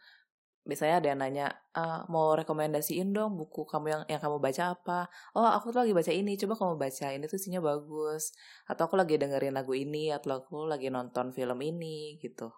Biasanya 0.66 0.96
ada 1.02 1.08
yang 1.14 1.20
nanya, 1.22 1.48
"Ah, 1.78 2.04
mau 2.10 2.34
rekomendasiin 2.36 3.14
dong 3.14 3.38
buku 3.40 3.66
kamu 3.70 3.88
yang 3.94 4.04
yang 4.12 4.22
kamu 4.22 4.38
baca 4.42 4.64
apa? 4.76 5.00
Oh, 5.38 5.46
aku 5.46 5.72
tuh 5.74 5.86
lagi 5.86 5.94
baca 5.94 6.12
ini, 6.14 6.38
coba 6.42 6.54
kamu 6.60 6.76
baca. 6.82 7.08
Ini 7.16 7.26
tuh 7.32 7.38
isinya 7.42 7.62
bagus. 7.64 8.34
Atau 8.70 8.90
aku 8.90 8.96
lagi 9.02 9.16
dengerin 9.22 9.54
lagu 9.58 9.74
ini, 9.78 10.10
atau 10.14 10.42
aku 10.42 10.66
lagi 10.68 10.90
nonton 10.90 11.32
film 11.38 11.60
ini 11.62 12.18
gitu. 12.22 12.50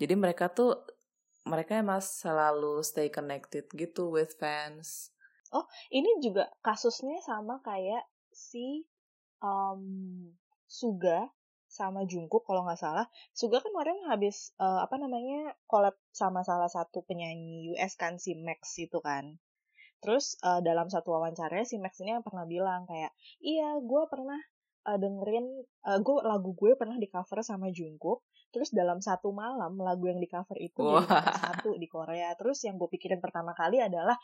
Jadi 0.00 0.14
mereka 0.18 0.50
tuh 0.50 0.74
mereka 1.46 1.78
emang 1.78 2.02
selalu 2.02 2.82
stay 2.86 3.08
connected 3.10 3.66
gitu 3.74 4.10
with 4.10 4.34
fans. 4.38 5.10
Ini 5.92 6.24
juga 6.24 6.48
kasusnya 6.64 7.20
sama 7.20 7.60
kayak 7.60 8.04
si 8.32 8.88
um, 9.44 9.82
Suga 10.64 11.28
sama 11.72 12.04
Jungkook 12.04 12.44
kalau 12.44 12.64
nggak 12.68 12.80
salah. 12.80 13.08
Suga 13.32 13.60
kan 13.60 13.72
kemarin 13.72 13.96
habis 14.08 14.52
eh, 14.60 14.80
apa 14.84 15.00
namanya 15.00 15.56
collab 15.64 15.96
sama 16.12 16.44
salah 16.44 16.68
satu 16.68 17.00
penyanyi 17.08 17.72
US 17.72 17.96
kan 17.96 18.20
si 18.20 18.36
Max 18.36 18.76
itu 18.76 19.00
kan. 19.00 19.40
Terus 20.04 20.36
eh, 20.44 20.60
dalam 20.60 20.92
satu 20.92 21.16
wawancara 21.16 21.64
si 21.64 21.80
Max 21.80 21.96
ini 22.04 22.12
yang 22.12 22.24
pernah 22.24 22.44
bilang 22.44 22.84
kayak, 22.84 23.12
iya 23.40 23.72
gue 23.80 24.02
pernah 24.12 24.40
eh, 24.84 24.98
dengerin, 25.00 25.46
eh, 25.64 25.98
gue 26.04 26.16
lagu 26.28 26.52
gue 26.52 26.76
pernah 26.76 27.00
di 27.00 27.08
cover 27.08 27.40
sama 27.40 27.72
Jungkook. 27.72 28.20
Terus 28.52 28.68
dalam 28.70 29.00
satu 29.00 29.32
malam 29.32 29.80
lagu 29.80 30.04
yang 30.12 30.20
di 30.20 30.28
cover 30.28 30.60
itu 30.60 30.84
jadi 30.84 31.08
nomor 31.08 31.08
Wah. 31.08 31.40
satu 31.40 31.70
di 31.80 31.88
Korea. 31.88 32.36
Terus 32.36 32.60
yang 32.68 32.76
gue 32.76 32.86
pikirin 32.92 33.18
pertama 33.18 33.56
kali 33.56 33.80
adalah 33.80 34.14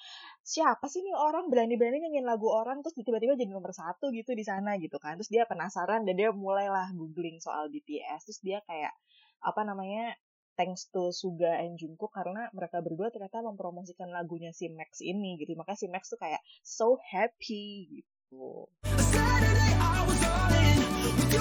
siapa 0.44 0.84
sih 0.86 1.00
nih 1.00 1.16
orang 1.16 1.48
berani-berani 1.48 2.04
nyanyiin 2.04 2.28
lagu 2.28 2.52
orang 2.52 2.84
terus 2.84 2.92
tiba-tiba 3.00 3.40
jadi 3.40 3.48
nomor 3.48 3.72
satu 3.72 4.12
gitu 4.12 4.36
di 4.36 4.44
sana 4.44 4.76
gitu 4.76 5.00
kan. 5.00 5.16
Terus 5.16 5.32
dia 5.32 5.48
penasaran 5.48 6.04
dan 6.04 6.14
dia 6.14 6.28
mulailah 6.28 6.92
googling 6.92 7.40
soal 7.40 7.72
BTS. 7.72 8.28
Terus 8.28 8.40
dia 8.44 8.60
kayak 8.68 8.92
apa 9.40 9.64
namanya 9.64 10.12
thanks 10.60 10.92
to 10.92 11.08
Suga 11.14 11.56
and 11.64 11.80
Jungkook 11.80 12.12
karena 12.12 12.52
mereka 12.52 12.84
berdua 12.84 13.08
ternyata 13.08 13.40
mempromosikan 13.40 14.12
lagunya 14.12 14.52
si 14.52 14.68
Max 14.68 15.00
ini 15.00 15.40
gitu. 15.40 15.56
Makanya 15.56 15.78
si 15.80 15.88
Max 15.88 16.12
tuh 16.12 16.20
kayak 16.20 16.44
so 16.60 17.00
happy 17.00 17.88
gitu. 17.88 18.68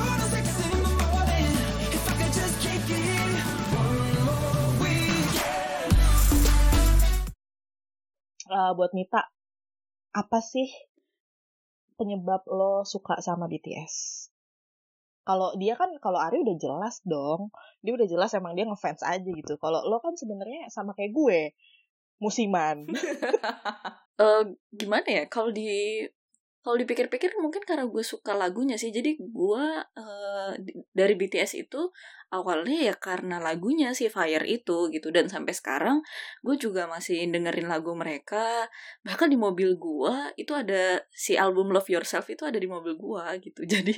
Saturday 0.07 0.76
Eh, 8.47 8.71
buat 8.79 8.95
Mita, 8.95 9.21
apa 10.15 10.39
sih 10.39 10.71
penyebab 11.99 12.47
lo 12.47 12.87
suka 12.87 13.19
sama 13.19 13.51
BTS? 13.51 14.27
Kalau 15.27 15.51
dia 15.59 15.75
kan, 15.75 15.91
kalau 15.99 16.15
Ari 16.23 16.39
udah 16.39 16.55
jelas 16.55 17.03
dong. 17.03 17.51
Dia 17.83 17.99
udah 17.99 18.07
jelas 18.07 18.31
emang 18.33 18.55
dia 18.55 18.63
ngefans 18.63 19.03
aja 19.03 19.27
gitu. 19.27 19.59
Kalau 19.59 19.83
lo 19.83 19.99
kan 19.99 20.15
sebenarnya 20.15 20.71
sama 20.71 20.95
kayak 20.95 21.11
gue, 21.11 21.39
musiman. 22.23 22.87
eh 24.17 24.43
gimana 24.73 25.05
ya 25.05 25.23
kalau 25.29 25.53
di 25.53 26.01
kalau 26.67 26.83
dipikir-pikir 26.83 27.31
mungkin 27.39 27.63
karena 27.63 27.87
gue 27.87 28.03
suka 28.03 28.35
lagunya 28.35 28.75
sih. 28.75 28.91
Jadi 28.91 29.15
gue 29.23 29.65
di- 30.59 30.75
dari 30.91 31.15
BTS 31.15 31.55
itu 31.63 31.79
awalnya 32.27 32.91
ya 32.91 32.95
karena 32.99 33.39
lagunya 33.39 33.95
si 33.95 34.11
Fire 34.11 34.43
itu 34.43 34.91
gitu. 34.91 35.07
Dan 35.15 35.31
sampai 35.31 35.55
sekarang 35.55 36.03
gue 36.43 36.55
juga 36.59 36.83
masih 36.91 37.23
dengerin 37.31 37.71
lagu 37.71 37.95
mereka. 37.95 38.67
Bahkan 39.07 39.31
di 39.31 39.39
mobil 39.39 39.79
gue 39.79 40.35
itu 40.35 40.51
ada 40.51 41.07
si 41.15 41.39
album 41.39 41.71
Love 41.71 41.87
Yourself 41.87 42.27
itu 42.27 42.43
ada 42.43 42.59
di 42.59 42.67
mobil 42.67 42.99
gue 42.99 43.25
gitu. 43.47 43.63
Jadi 43.79 43.95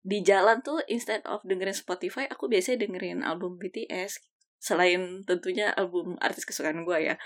di 0.00 0.18
jalan 0.24 0.64
tuh 0.64 0.80
instead 0.88 1.20
of 1.28 1.44
dengerin 1.44 1.76
Spotify 1.76 2.24
aku 2.32 2.48
biasanya 2.48 2.88
dengerin 2.88 3.20
album 3.20 3.60
BTS 3.60 4.24
selain 4.56 5.28
tentunya 5.28 5.68
album 5.76 6.16
artis 6.16 6.48
kesukaan 6.48 6.80
gue 6.88 7.12
ya. 7.12 7.20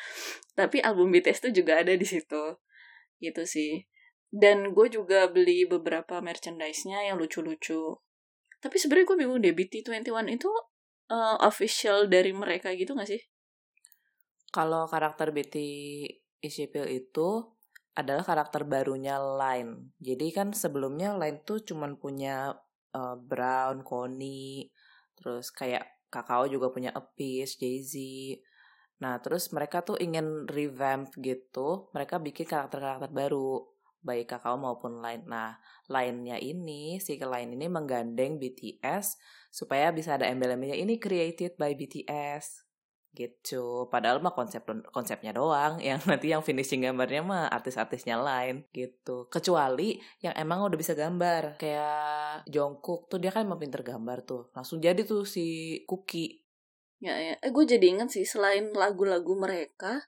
Tapi 0.58 0.82
album 0.82 1.14
BTS 1.14 1.46
tuh 1.46 1.52
juga 1.54 1.78
ada 1.78 1.94
di 1.94 2.02
situ. 2.02 2.58
Gitu 3.22 3.46
sih 3.46 3.86
dan 4.28 4.76
gue 4.76 4.86
juga 4.92 5.28
beli 5.32 5.64
beberapa 5.64 6.20
merchandise-nya 6.20 7.08
yang 7.08 7.16
lucu-lucu 7.16 7.96
tapi 8.58 8.76
sebenarnya 8.76 9.06
gue 9.08 9.18
bingung 9.24 9.40
deh 9.40 9.54
BT21 9.54 10.26
itu 10.34 10.50
eh, 11.10 11.36
official 11.46 12.10
dari 12.10 12.34
mereka 12.34 12.74
gitu 12.74 12.94
gak 12.98 13.08
sih 13.08 13.22
Kalau 14.48 14.88
karakter 14.88 15.28
BT 15.28 15.56
Ishipil 16.40 16.88
itu 16.88 17.58
adalah 17.98 18.22
karakter 18.22 18.62
barunya 18.64 19.18
Line. 19.18 19.92
Jadi 19.98 20.30
kan 20.30 20.54
sebelumnya 20.54 21.18
Line 21.18 21.42
tuh 21.42 21.60
cuman 21.60 21.98
punya 21.98 22.54
eh, 22.94 23.16
Brown, 23.18 23.84
Connie, 23.84 24.70
terus 25.18 25.50
kayak 25.50 25.98
Kakao 26.08 26.48
juga 26.48 26.72
punya 26.72 26.88
Apis, 26.96 27.60
Jay-Z. 27.60 27.92
Nah, 29.04 29.20
terus 29.20 29.52
mereka 29.52 29.84
tuh 29.84 30.00
ingin 30.00 30.48
revamp 30.48 31.12
gitu. 31.20 31.92
Mereka 31.92 32.18
bikin 32.24 32.48
karakter-karakter 32.48 33.12
baru, 33.12 33.60
baik 34.02 34.30
Kakao 34.36 34.56
maupun 34.56 35.02
Line. 35.02 35.24
Nah, 35.26 35.58
Line-nya 35.90 36.38
ini, 36.38 37.00
si 37.00 37.18
Line 37.18 37.54
ini 37.54 37.66
menggandeng 37.66 38.36
BTS 38.36 39.18
supaya 39.50 39.90
bisa 39.90 40.16
ada 40.16 40.28
embel-embelnya. 40.28 40.78
Ini 40.78 41.00
created 41.00 41.56
by 41.56 41.74
BTS 41.74 42.68
gitu. 43.16 43.88
Padahal 43.90 44.20
mah 44.22 44.36
konsep 44.36 44.62
konsepnya 44.94 45.34
doang. 45.34 45.80
Yang 45.86 46.06
nanti 46.06 46.30
yang 46.30 46.44
finishing 46.44 46.84
gambarnya 46.84 47.24
mah 47.24 47.44
artis-artisnya 47.50 48.20
lain. 48.20 48.68
Gitu. 48.70 49.26
Kecuali 49.32 49.98
yang 50.22 50.36
emang 50.38 50.62
udah 50.68 50.78
bisa 50.78 50.94
gambar. 50.94 51.58
Kayak 51.58 52.46
Jungkook 52.46 53.10
tuh 53.10 53.18
dia 53.18 53.34
kan 53.34 53.48
emang 53.48 53.58
pinter 53.58 53.82
gambar 53.82 54.22
tuh. 54.22 54.52
Langsung 54.54 54.78
jadi 54.78 55.02
tuh 55.02 55.26
si 55.26 55.78
Cookie. 55.88 56.46
Ya 57.02 57.14
ya. 57.18 57.34
Eh, 57.42 57.50
gue 57.50 57.64
jadi 57.66 57.98
inget 57.98 58.14
sih 58.14 58.26
selain 58.26 58.70
lagu-lagu 58.74 59.34
mereka 59.34 60.06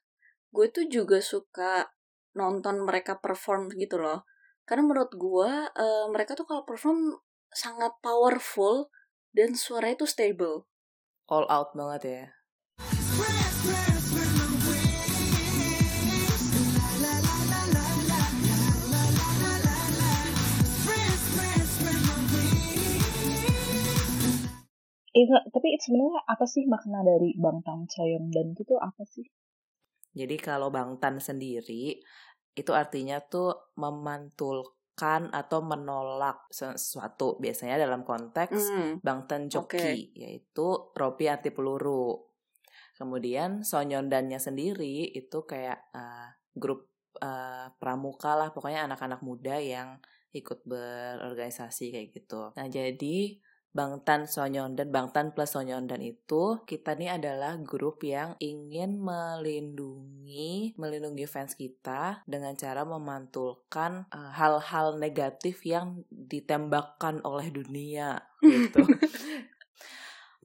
gue 0.51 0.67
tuh 0.71 0.87
juga 0.91 1.23
suka 1.23 1.95
nonton 2.35 2.83
mereka 2.87 3.19
perform 3.19 3.71
gitu 3.75 3.99
loh. 3.99 4.27
Karena 4.67 4.87
menurut 4.87 5.13
gue 5.15 5.51
eh, 5.67 6.07
mereka 6.13 6.39
tuh 6.39 6.47
kalau 6.47 6.63
perform 6.63 7.19
sangat 7.51 7.91
powerful 7.99 8.91
dan 9.35 9.55
suaranya 9.59 10.07
tuh 10.07 10.11
stable. 10.11 10.67
All 11.31 11.47
out 11.51 11.75
banget 11.75 12.03
ya. 12.07 12.27
Eh, 25.11 25.27
enggak, 25.27 25.51
tapi 25.51 25.75
sebenarnya 25.75 26.23
apa 26.23 26.47
sih 26.47 26.71
makna 26.71 27.03
dari 27.03 27.35
Bangtan 27.35 27.91
Cheongdan 27.91 28.55
itu 28.55 28.63
tuh 28.63 28.79
apa 28.79 29.03
sih? 29.03 29.27
Jadi 30.11 30.37
kalau 30.41 30.69
Bangtan 30.75 31.23
sendiri 31.23 32.03
itu 32.55 32.73
artinya 32.75 33.23
tuh 33.23 33.75
memantulkan 33.79 35.31
atau 35.31 35.63
menolak 35.63 36.51
sesuatu 36.51 37.39
biasanya 37.39 37.81
dalam 37.81 38.03
konteks 38.03 38.59
Hmm, 38.59 38.91
Bangtan 39.01 39.49
Joki 39.49 39.79
Oke. 39.81 40.19
yaitu 40.19 40.67
rompi 40.93 41.31
anti 41.31 41.55
peluru. 41.55 42.19
Kemudian 42.99 43.65
Sonyondannya 43.65 44.37
sendiri 44.37 45.09
itu 45.15 45.47
kayak 45.49 45.89
eh, 45.95 46.29
grup 46.53 46.91
eh, 47.17 47.73
pramuka 47.81 48.37
lah 48.37 48.53
pokoknya 48.53 48.85
anak-anak 48.85 49.25
muda 49.25 49.57
yang 49.57 49.97
ikut 50.31 50.63
berorganisasi 50.63 51.91
kayak 51.91 52.09
gitu. 52.15 52.55
Nah, 52.55 52.67
jadi 52.71 53.41
Bangtan 53.71 54.27
Sonyondan, 54.27 54.91
Bangtan 54.91 55.31
plus 55.31 55.55
Sonyondan 55.55 56.03
itu 56.03 56.59
kita 56.67 56.99
nih 56.99 57.15
adalah 57.23 57.55
grup 57.63 58.03
yang 58.03 58.35
ingin 58.43 58.99
melindungi 58.99 60.75
melindungi 60.75 61.27
fans 61.31 61.55
kita 61.55 62.27
dengan 62.27 62.59
cara 62.59 62.83
memantulkan 62.83 64.11
eh, 64.11 64.31
hal-hal 64.35 64.99
negatif 64.99 65.63
yang 65.63 66.03
ditembakkan 66.11 67.23
oleh 67.23 67.51
dunia 67.55 68.19
gitu. 68.43 68.83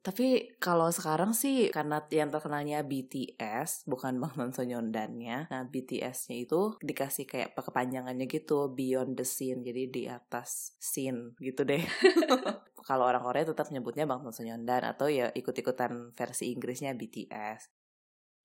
Tapi 0.06 0.54
kalau 0.62 0.94
sekarang 0.94 1.34
sih 1.34 1.74
karena 1.74 2.06
yang 2.14 2.30
terkenalnya 2.30 2.86
BTS 2.86 3.90
bukan 3.90 4.18
Bangtan 4.22 4.54
Sonyondannya. 4.54 5.50
Nah, 5.50 5.64
BTS-nya 5.66 6.46
itu 6.46 6.78
dikasih 6.86 7.26
kayak 7.26 7.58
kepanjangannya 7.58 8.30
gitu, 8.30 8.70
beyond 8.70 9.18
the 9.18 9.26
scene. 9.26 9.66
Jadi 9.66 9.90
di 9.90 10.04
atas 10.06 10.78
scene 10.78 11.34
gitu 11.42 11.66
deh. 11.66 11.82
kalau 12.86 13.10
orang 13.10 13.26
Korea 13.26 13.50
tetap 13.50 13.74
nyebutnya 13.74 14.06
Bangtan 14.06 14.30
Sonyondan 14.30 14.94
atau 14.94 15.10
ya 15.10 15.34
ikut-ikutan 15.34 16.14
versi 16.14 16.54
Inggrisnya 16.54 16.94
BTS. 16.94 17.74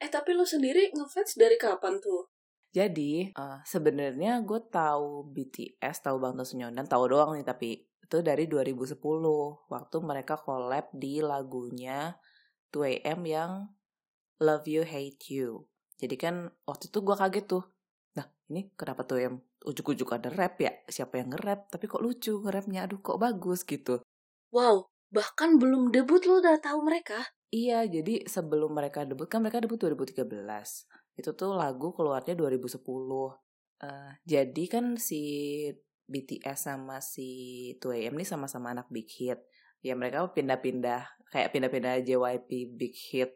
eh 0.00 0.09
tapi 0.09 0.33
lo 0.33 0.49
sendiri 0.49 0.97
ngefans 0.97 1.37
dari 1.37 1.61
kapan 1.61 2.00
tuh 2.00 2.25
Jadi 2.73 3.37
eh, 3.37 3.59
sebenarnya 3.69 4.40
gue 4.40 4.61
tahu 4.73 5.29
BTS, 5.29 6.09
tahu 6.09 6.17
Bangtan 6.17 6.49
Sonyondan, 6.49 6.88
tahu 6.88 7.05
doang 7.12 7.37
nih 7.37 7.45
tapi 7.45 7.89
itu 8.11 8.26
dari 8.26 8.50
2010 8.50 8.99
waktu 9.71 9.97
mereka 10.02 10.35
collab 10.35 10.90
di 10.90 11.23
lagunya 11.23 12.19
2AM 12.75 13.23
yang 13.23 13.71
Love 14.43 14.67
You 14.67 14.83
Hate 14.83 15.23
You. 15.31 15.71
Jadi 15.95 16.19
kan 16.19 16.50
waktu 16.67 16.90
itu 16.90 16.99
gue 17.07 17.14
kaget 17.14 17.47
tuh. 17.47 17.64
Nah 18.19 18.26
ini 18.50 18.75
kenapa 18.75 19.07
tuh 19.07 19.23
yang 19.23 19.35
ujuk-ujuk 19.62 20.11
ada 20.11 20.26
rap 20.33 20.59
ya 20.59 20.73
siapa 20.88 21.21
yang 21.21 21.31
nge-rap 21.37 21.69
tapi 21.69 21.85
kok 21.85 22.00
lucu 22.00 22.40
nge-rapnya 22.40 22.88
aduh 22.88 22.99
kok 22.99 23.21
bagus 23.21 23.61
gitu 23.69 24.00
Wow, 24.50 24.88
bahkan 25.12 25.61
belum 25.61 25.93
debut 25.95 26.25
lo 26.26 26.40
udah 26.40 26.57
tahu 26.59 26.81
mereka. 26.83 27.21
iya 27.52 27.85
jadi 27.85 28.25
sebelum 28.25 28.73
mereka 28.73 29.05
debut 29.05 29.29
kan 29.29 29.45
mereka 29.45 29.61
debut 29.61 29.76
2013 29.76 30.25
itu 31.21 31.31
tuh 31.37 31.52
lagu 31.52 31.93
keluarnya 31.93 32.33
2010 32.33 32.81
Eh, 33.81 34.12
jadi 34.29 34.64
kan 34.69 35.00
si 35.00 35.21
BTS 36.11 36.67
sama 36.67 36.99
si 36.99 37.73
2AM 37.79 38.19
ini 38.19 38.26
sama-sama 38.26 38.75
anak 38.75 38.90
Big 38.90 39.07
Hit. 39.07 39.38
Ya 39.81 39.95
mereka 39.95 40.26
pindah-pindah 40.29 41.07
kayak 41.31 41.55
pindah-pindah 41.55 42.02
JYP 42.02 42.75
Big 42.75 42.95
Hit 42.99 43.33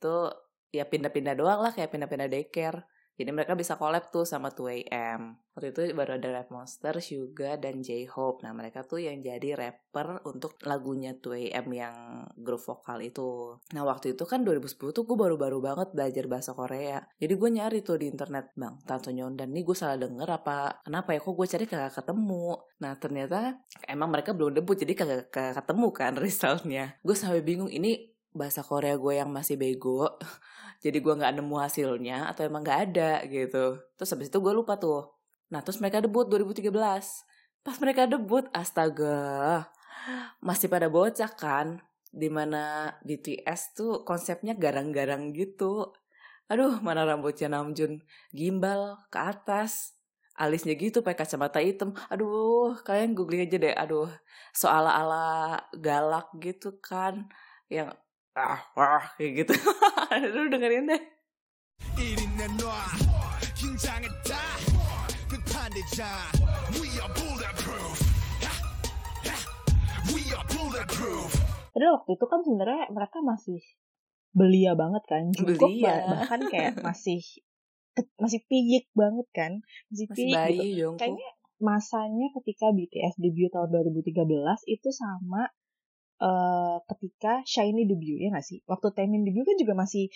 tuh 0.00 0.32
ya 0.72 0.88
pindah-pindah 0.88 1.36
doang 1.36 1.60
lah 1.60 1.72
kayak 1.72 1.92
pindah-pindah 1.92 2.28
daycare 2.32 2.84
jadi 3.16 3.32
mereka 3.32 3.56
bisa 3.56 3.80
collab 3.80 4.12
tuh 4.12 4.28
sama 4.28 4.52
2AM. 4.52 5.40
Waktu 5.56 5.72
itu 5.72 5.80
baru 5.96 6.20
ada 6.20 6.28
Rap 6.36 6.52
Monster, 6.52 7.00
Suga, 7.00 7.56
dan 7.56 7.80
J-Hope. 7.80 8.44
Nah 8.44 8.52
mereka 8.52 8.84
tuh 8.84 9.00
yang 9.00 9.24
jadi 9.24 9.56
rapper 9.56 10.20
untuk 10.28 10.60
lagunya 10.68 11.16
2AM 11.16 11.66
yang 11.72 11.96
grup 12.36 12.60
vokal 12.60 13.00
itu. 13.00 13.56
Nah 13.72 13.88
waktu 13.88 14.12
itu 14.12 14.28
kan 14.28 14.44
2010 14.44 14.92
tuh 14.92 15.08
gue 15.08 15.16
baru-baru 15.16 15.64
banget 15.64 15.96
belajar 15.96 16.28
bahasa 16.28 16.52
Korea. 16.52 17.00
Jadi 17.16 17.32
gue 17.32 17.50
nyari 17.56 17.80
tuh 17.80 17.96
di 17.96 18.12
internet, 18.12 18.52
bang, 18.52 18.84
Tanto 18.84 19.08
Nyondan 19.08 19.48
nih 19.48 19.64
gue 19.64 19.76
salah 19.76 19.96
denger 19.96 20.28
apa? 20.28 20.84
Kenapa 20.84 21.16
ya 21.16 21.24
kok 21.24 21.32
gue 21.32 21.48
cari 21.48 21.64
kagak 21.64 21.94
ketemu? 21.96 22.60
Nah 22.84 22.92
ternyata 23.00 23.38
emang 23.88 24.12
mereka 24.12 24.36
belum 24.36 24.60
debut 24.60 24.76
jadi 24.76 24.92
kagak, 24.92 25.32
ketemu 25.32 25.88
kan 25.96 26.12
resultnya. 26.20 27.00
Gue 27.00 27.16
sampai 27.16 27.40
bingung 27.40 27.72
ini 27.72 28.15
bahasa 28.36 28.60
Korea 28.60 28.94
gue 29.00 29.16
yang 29.16 29.32
masih 29.32 29.56
bego 29.56 30.06
jadi 30.84 31.00
gue 31.00 31.14
nggak 31.16 31.34
nemu 31.40 31.56
hasilnya 31.56 32.28
atau 32.30 32.46
emang 32.46 32.62
nggak 32.62 32.80
ada 32.92 33.24
gitu. 33.26 33.80
Terus 33.96 34.10
habis 34.12 34.28
itu 34.28 34.38
gue 34.38 34.52
lupa 34.52 34.76
tuh. 34.76 35.08
Nah 35.50 35.64
terus 35.64 35.80
mereka 35.80 36.04
debut 36.04 36.28
2013 36.28 36.70
pas 37.66 37.76
mereka 37.82 38.06
debut 38.06 38.46
astaga 38.54 39.66
masih 40.38 40.70
pada 40.70 40.86
bocah 40.86 41.32
kan 41.34 41.82
di 42.14 42.30
mana 42.30 42.94
BTS 43.02 43.74
tuh 43.74 43.92
konsepnya 44.06 44.54
garang-garang 44.54 45.34
gitu. 45.34 45.90
Aduh 46.46 46.78
mana 46.78 47.02
rambutnya 47.02 47.50
Namjoon? 47.50 48.06
Gimbal 48.30 49.02
ke 49.10 49.18
atas 49.18 49.98
alisnya 50.38 50.78
gitu 50.78 51.02
pakai 51.02 51.26
kacamata 51.26 51.58
hitam. 51.58 51.96
Aduh 52.12 52.78
kalian 52.86 53.18
googling 53.18 53.48
aja 53.48 53.58
deh. 53.58 53.74
Aduh 53.74 54.06
soal 54.54 54.86
ala 54.86 55.58
galak 55.74 56.30
gitu 56.38 56.78
kan 56.78 57.26
yang 57.66 57.90
ah 58.36 58.60
wah 58.76 59.04
kayak 59.16 59.48
gitu. 59.48 59.56
Lu 60.36 60.52
dengerin 60.52 60.92
deh. 60.92 61.02
Padahal 71.72 71.92
waktu 71.96 72.10
itu 72.12 72.26
kan 72.28 72.40
sebenarnya 72.44 72.84
mereka 72.92 73.18
masih 73.24 73.60
belia 74.36 74.76
banget 74.76 75.04
kan, 75.08 75.32
cukup 75.32 75.72
belia. 75.72 76.04
bahkan 76.04 76.40
kayak 76.52 76.76
masih 76.86 77.24
masih 78.20 78.44
pijik 78.52 78.84
banget 78.92 79.28
kan, 79.32 79.52
masih, 79.88 80.04
masih 80.12 80.24
pijik 80.28 80.36
bayi, 80.36 80.68
gitu. 80.76 80.92
Kayaknya 81.00 81.28
masanya 81.56 82.28
ketika 82.36 82.68
BTS 82.68 83.16
debut 83.16 83.48
tahun 83.48 83.72
2013 83.72 84.12
itu 84.68 84.88
sama 84.92 85.48
eh 86.16 86.76
ketika 86.88 87.44
Shiny 87.44 87.84
debut 87.84 88.18
ya 88.20 88.32
gak 88.32 88.46
sih? 88.46 88.64
Waktu 88.64 88.92
Taemin 88.96 89.24
debut 89.26 89.44
kan 89.44 89.56
juga 89.60 89.74
masih 89.76 90.08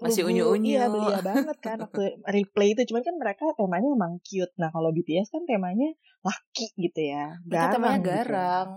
Masih 0.00 0.24
unyu-unyu. 0.24 0.80
Iya, 0.80 0.88
belia 0.88 1.20
banget 1.20 1.56
kan 1.60 1.76
waktu 1.76 2.16
replay 2.34 2.72
itu. 2.72 2.88
Cuman 2.88 3.04
kan 3.04 3.14
mereka 3.20 3.44
temanya 3.52 3.88
emang 3.92 4.16
cute. 4.24 4.48
Nah, 4.56 4.72
kalau 4.72 4.96
BTS 4.96 5.28
kan 5.28 5.44
temanya 5.44 5.92
laki 6.24 6.72
gitu 6.80 7.00
ya. 7.04 7.36
mereka 7.44 7.76
temanya 7.76 8.00
gitu. 8.00 8.08
garang 8.08 8.70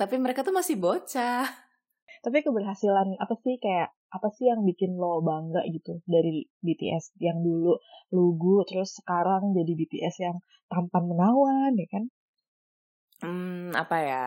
tapi 0.00 0.16
mereka 0.16 0.40
tuh 0.40 0.56
masih 0.56 0.80
bocah 0.80 1.44
Tapi 2.24 2.40
keberhasilan 2.40 3.20
apa 3.20 3.36
sih 3.44 3.60
kayak 3.60 3.92
apa 4.12 4.28
sih 4.32 4.48
yang 4.48 4.64
bikin 4.64 4.96
lo 4.96 5.20
bangga 5.24 5.64
gitu 5.68 6.00
dari 6.04 6.44
BTS 6.60 7.16
yang 7.20 7.40
dulu 7.40 7.80
lugu 8.12 8.64
terus 8.68 8.96
sekarang 9.00 9.56
jadi 9.56 9.72
BTS 9.72 10.16
yang 10.24 10.36
tampan 10.68 11.04
menawan 11.08 11.72
ya 11.76 11.88
kan? 11.88 12.04
hmm 13.24 13.72
apa 13.72 13.96
ya 14.04 14.26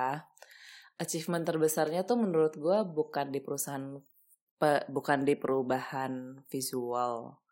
achievement 1.04 1.44
terbesarnya 1.44 2.08
tuh 2.08 2.16
menurut 2.16 2.56
gue 2.56 2.80
bukan 2.88 3.30
di 3.30 3.44
perusahaan 3.44 4.00
pe- 4.56 4.88
bukan 4.88 5.28
di 5.28 5.36
perubahan 5.36 6.40
visual. 6.48 7.44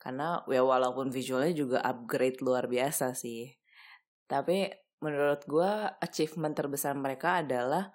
Karena 0.00 0.40
ya 0.48 0.64
walaupun 0.64 1.12
visualnya 1.12 1.52
juga 1.52 1.78
upgrade 1.84 2.40
luar 2.40 2.64
biasa 2.66 3.12
sih. 3.12 3.52
Tapi 4.24 4.72
menurut 5.04 5.44
gue 5.44 5.70
achievement 6.00 6.56
terbesar 6.56 6.96
mereka 6.96 7.44
adalah 7.44 7.92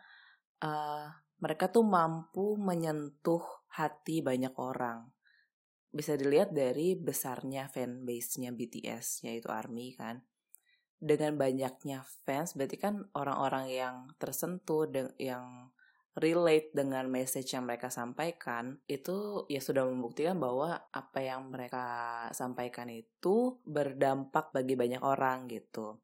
eh, 0.62 1.06
mereka 1.42 1.74
tuh 1.74 1.82
mampu 1.82 2.54
menyentuh 2.62 3.42
hati 3.74 4.22
banyak 4.22 4.54
orang. 4.62 5.10
Bisa 5.90 6.14
dilihat 6.14 6.54
dari 6.54 6.94
besarnya 6.94 7.66
fanbase-nya 7.66 8.54
BTS 8.54 9.26
yaitu 9.26 9.50
ARMY 9.50 9.98
kan 9.98 10.22
dengan 11.00 11.40
banyaknya 11.40 12.04
fans 12.28 12.60
berarti 12.60 12.76
kan 12.76 13.08
orang-orang 13.16 13.72
yang 13.72 13.96
tersentuh 14.20 14.84
de- 14.86 15.16
yang 15.16 15.72
relate 16.20 16.76
dengan 16.76 17.08
message 17.08 17.56
yang 17.56 17.64
mereka 17.64 17.88
sampaikan 17.88 18.76
itu 18.92 19.48
ya 19.48 19.64
sudah 19.64 19.88
membuktikan 19.88 20.36
bahwa 20.36 20.76
apa 20.92 21.20
yang 21.24 21.48
mereka 21.48 21.88
sampaikan 22.36 22.92
itu 22.92 23.56
berdampak 23.64 24.52
bagi 24.52 24.76
banyak 24.76 25.00
orang 25.00 25.48
gitu. 25.48 25.96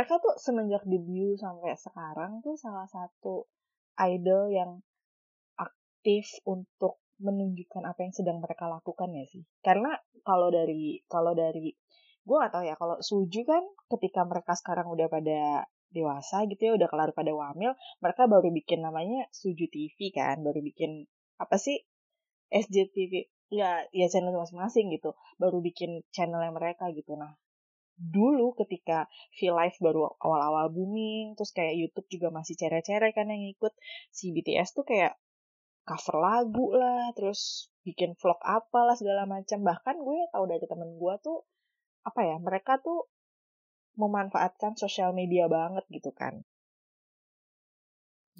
Mereka 0.00 0.16
tuh 0.16 0.32
semenjak 0.40 0.80
debut 0.88 1.36
sampai 1.36 1.76
sekarang 1.76 2.40
tuh 2.40 2.56
salah 2.56 2.88
satu 2.88 3.44
idol 4.00 4.48
yang 4.48 4.80
aktif 5.60 6.40
untuk 6.48 7.04
menunjukkan 7.20 7.84
apa 7.84 8.08
yang 8.08 8.14
sedang 8.16 8.40
mereka 8.40 8.64
lakukan 8.64 9.12
ya 9.12 9.28
sih. 9.28 9.44
Karena 9.60 9.92
kalau 10.24 10.48
dari 10.48 11.04
kalau 11.04 11.36
dari 11.36 11.76
gue 12.24 12.36
gak 12.40 12.48
tahu 12.48 12.64
ya 12.64 12.80
kalau 12.80 12.96
Suju 13.04 13.44
kan 13.44 13.60
ketika 13.92 14.24
mereka 14.24 14.56
sekarang 14.56 14.88
udah 14.88 15.12
pada 15.12 15.68
dewasa 15.92 16.48
gitu 16.48 16.72
ya 16.72 16.72
udah 16.80 16.88
kelar 16.88 17.12
pada 17.12 17.36
wamil 17.36 17.76
mereka 18.00 18.24
baru 18.24 18.48
bikin 18.56 18.80
namanya 18.80 19.28
Suju 19.36 19.68
TV 19.68 20.16
kan 20.16 20.40
baru 20.40 20.64
bikin 20.64 21.04
apa 21.36 21.60
sih? 21.60 21.76
SJTV 22.48 23.28
ya 23.52 23.84
ya 23.92 24.06
channel 24.08 24.32
masing-masing 24.32 24.88
gitu. 24.96 25.12
Baru 25.36 25.60
bikin 25.60 26.08
channelnya 26.08 26.56
mereka 26.56 26.88
gitu. 26.88 27.20
Nah 27.20 27.36
dulu 28.00 28.56
ketika 28.56 29.04
V-Live 29.36 29.76
baru 29.84 30.16
awal-awal 30.24 30.72
booming, 30.72 31.36
terus 31.36 31.52
kayak 31.52 31.76
YouTube 31.76 32.08
juga 32.08 32.32
masih 32.32 32.56
cere-cere 32.56 33.12
kan 33.12 33.28
yang 33.28 33.44
ikut, 33.52 33.76
si 34.08 34.32
BTS 34.32 34.72
tuh 34.72 34.88
kayak 34.88 35.20
cover 35.84 36.16
lagu 36.16 36.72
lah, 36.72 37.12
terus 37.12 37.68
bikin 37.84 38.16
vlog 38.16 38.40
apalah 38.40 38.96
segala 38.96 39.28
macam. 39.28 39.60
Bahkan 39.60 39.96
gue 40.00 40.18
tahu 40.32 40.44
dari 40.48 40.64
temen 40.64 40.96
gue 40.96 41.14
tuh, 41.20 41.44
apa 42.08 42.20
ya, 42.24 42.36
mereka 42.40 42.80
tuh 42.80 43.04
memanfaatkan 44.00 44.80
sosial 44.80 45.12
media 45.12 45.44
banget 45.52 45.84
gitu 45.92 46.08
kan. 46.16 46.40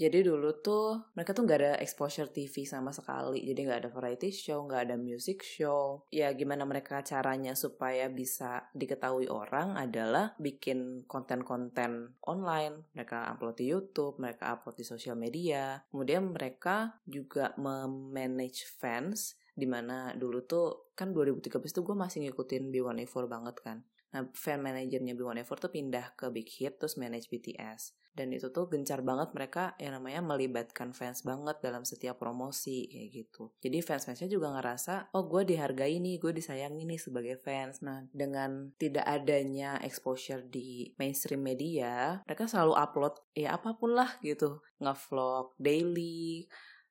Jadi 0.00 0.24
dulu 0.24 0.64
tuh 0.64 1.12
mereka 1.12 1.36
tuh 1.36 1.44
nggak 1.44 1.60
ada 1.60 1.74
exposure 1.84 2.32
TV 2.32 2.64
sama 2.64 2.88
sekali. 2.88 3.44
Jadi 3.44 3.68
nggak 3.68 3.80
ada 3.84 3.90
variety 3.92 4.32
show, 4.32 4.64
nggak 4.64 4.88
ada 4.88 4.96
music 4.96 5.44
show. 5.44 6.08
Ya 6.08 6.32
gimana 6.32 6.64
mereka 6.64 7.04
caranya 7.04 7.52
supaya 7.52 8.08
bisa 8.08 8.72
diketahui 8.72 9.28
orang 9.28 9.76
adalah 9.76 10.32
bikin 10.40 11.04
konten-konten 11.04 12.16
online. 12.24 12.88
Mereka 12.96 13.28
upload 13.36 13.60
di 13.60 13.68
YouTube, 13.68 14.16
mereka 14.16 14.56
upload 14.56 14.80
di 14.80 14.88
sosial 14.88 15.20
media. 15.20 15.84
Kemudian 15.92 16.32
mereka 16.32 16.96
juga 17.04 17.52
memanage 17.60 18.72
fans 18.80 19.36
di 19.52 19.68
mana 19.68 20.16
dulu 20.16 20.40
tuh 20.48 20.96
kan 20.96 21.12
2013 21.12 21.60
tuh 21.76 21.84
gue 21.84 21.92
masih 21.92 22.24
ngikutin 22.24 22.72
B1A4 22.72 23.28
banget 23.28 23.56
kan. 23.60 23.84
Nah, 24.10 24.26
fan 24.34 24.58
manajernya 24.62 25.14
B1A4 25.14 25.56
tuh 25.56 25.70
pindah 25.70 26.14
ke 26.18 26.26
Big 26.34 26.50
Hit 26.50 26.82
terus 26.82 26.98
manage 26.98 27.30
BTS. 27.30 27.94
Dan 28.10 28.34
itu 28.34 28.50
tuh 28.50 28.66
gencar 28.66 29.06
banget 29.06 29.30
mereka 29.30 29.78
yang 29.78 29.94
namanya 29.94 30.18
melibatkan 30.20 30.90
fans 30.90 31.22
banget 31.22 31.62
dalam 31.62 31.86
setiap 31.86 32.18
promosi 32.18 32.90
kayak 32.90 33.08
gitu. 33.14 33.54
Jadi 33.62 33.78
fans-fansnya 33.86 34.26
juga 34.26 34.50
ngerasa, 34.58 35.14
oh 35.14 35.30
gue 35.30 35.46
dihargai 35.46 36.02
nih, 36.02 36.18
gue 36.18 36.34
disayangi 36.34 36.90
nih 36.90 36.98
sebagai 36.98 37.38
fans. 37.38 37.86
Nah, 37.86 38.02
dengan 38.10 38.74
tidak 38.82 39.06
adanya 39.06 39.78
exposure 39.86 40.42
di 40.42 40.90
mainstream 40.98 41.46
media, 41.46 42.18
mereka 42.26 42.50
selalu 42.50 42.74
upload 42.74 43.14
ya 43.38 43.54
apa 43.54 43.78
pun 43.78 43.94
lah 43.94 44.18
gitu. 44.26 44.58
Nge-vlog 44.82 45.54
daily, 45.62 46.50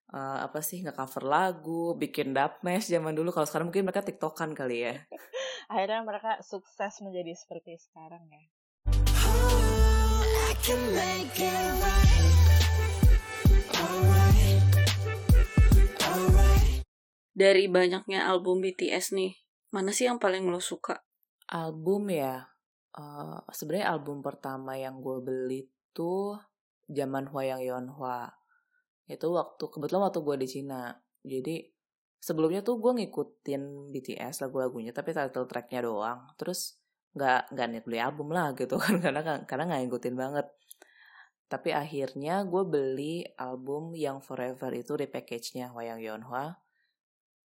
eh, 0.10 0.40
apa 0.46 0.60
sih 0.66 0.82
nge-cover 0.82 1.24
lagu, 1.26 1.94
bikin 1.94 2.34
dubmesh 2.34 2.90
zaman 2.90 3.14
dulu. 3.14 3.30
Kalau 3.30 3.46
sekarang 3.46 3.70
mungkin 3.70 3.86
mereka 3.86 4.02
tiktokan 4.02 4.58
kali 4.58 4.90
ya. 4.90 4.96
Akhirnya 5.72 6.02
mereka 6.02 6.42
sukses 6.42 6.98
menjadi 7.06 7.38
seperti 7.38 7.78
sekarang 7.78 8.26
ya. 8.26 8.44
I 10.50 10.54
can 10.66 10.82
make 10.98 11.38
it 11.38 11.70
right. 11.78 12.34
Alright. 13.78 14.64
Alright. 16.02 16.82
Dari 17.38 17.70
banyaknya 17.70 18.26
album 18.26 18.66
BTS 18.66 19.14
nih, 19.14 19.38
mana 19.70 19.94
sih 19.94 20.10
yang 20.10 20.18
paling 20.18 20.50
lo 20.50 20.58
suka? 20.58 21.06
Album 21.54 22.10
ya, 22.10 22.50
eh 22.98 23.40
sebenarnya 23.54 23.94
album 23.94 24.26
pertama 24.26 24.74
yang 24.74 25.02
gue 25.06 25.22
beli 25.22 25.70
tuh 25.94 26.42
zaman 26.90 27.30
Hwayang 27.30 27.62
Yeonhwa. 27.62 28.39
Itu 29.10 29.34
waktu 29.34 29.66
kebetulan 29.66 30.06
waktu 30.06 30.22
gue 30.22 30.36
di 30.38 30.48
Cina. 30.48 30.94
Jadi 31.26 31.66
sebelumnya 32.22 32.62
tuh 32.62 32.78
gue 32.78 32.94
ngikutin 33.04 33.90
BTS 33.90 34.46
lagu-lagunya, 34.46 34.94
tapi 34.94 35.18
title 35.18 35.50
tracknya 35.50 35.82
doang. 35.82 36.30
Terus 36.38 36.78
nggak 37.18 37.58
nggak 37.58 37.68
niat 37.74 37.84
beli 37.90 37.98
album 37.98 38.30
lah 38.30 38.54
gitu 38.54 38.78
kan 38.78 38.96
karena 39.04 39.22
karena 39.50 39.64
nggak 39.66 39.82
ngikutin 39.90 40.16
banget. 40.16 40.48
Tapi 41.50 41.74
akhirnya 41.74 42.46
gue 42.46 42.62
beli 42.62 43.26
album 43.42 43.98
yang 43.98 44.22
Forever 44.22 44.70
itu 44.78 44.94
repackage-nya 44.94 45.74
Hwayang 45.74 45.98
Yeonhwa. 45.98 46.62